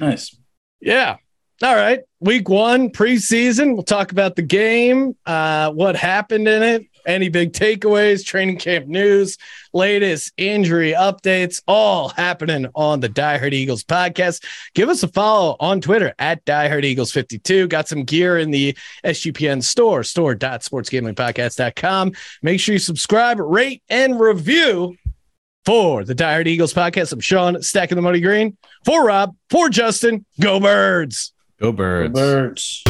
Nice. 0.00 0.36
Yeah. 0.80 1.16
All 1.60 1.74
right. 1.74 2.02
Week 2.20 2.48
one, 2.48 2.90
preseason. 2.90 3.74
We'll 3.74 3.82
talk 3.82 4.12
about 4.12 4.36
the 4.36 4.42
game, 4.42 5.16
uh, 5.26 5.72
what 5.72 5.96
happened 5.96 6.46
in 6.46 6.62
it, 6.62 6.86
any 7.04 7.30
big 7.30 7.52
takeaways, 7.52 8.24
training 8.24 8.58
camp 8.58 8.86
news, 8.86 9.36
latest 9.72 10.32
injury 10.36 10.92
updates, 10.92 11.60
all 11.66 12.10
happening 12.10 12.68
on 12.76 13.00
the 13.00 13.08
Die 13.08 13.38
Hard 13.38 13.54
Eagles 13.54 13.82
podcast. 13.82 14.44
Give 14.74 14.88
us 14.88 15.02
a 15.02 15.08
follow 15.08 15.56
on 15.58 15.80
Twitter 15.80 16.14
at 16.20 16.44
Die 16.44 16.68
Hard 16.68 16.84
Eagles 16.84 17.10
52. 17.10 17.66
Got 17.66 17.88
some 17.88 18.04
gear 18.04 18.38
in 18.38 18.52
the 18.52 18.78
SGPN 19.04 19.60
store, 19.62 20.04
store.sportsgamingpodcast.com. 20.04 22.12
Make 22.42 22.60
sure 22.60 22.74
you 22.74 22.78
subscribe, 22.78 23.40
rate, 23.40 23.82
and 23.88 24.20
review 24.20 24.96
For 25.68 26.02
the 26.02 26.14
Diehard 26.14 26.46
Eagles 26.46 26.72
podcast, 26.72 27.12
I'm 27.12 27.20
Sean, 27.20 27.60
stacking 27.60 27.96
the 27.96 28.00
money 28.00 28.20
green. 28.20 28.56
For 28.86 29.04
Rob, 29.04 29.36
for 29.50 29.68
Justin, 29.68 30.24
go 30.40 30.58
birds. 30.58 31.34
Go 31.60 31.72
birds. 31.72 32.14
Birds. 32.14 32.87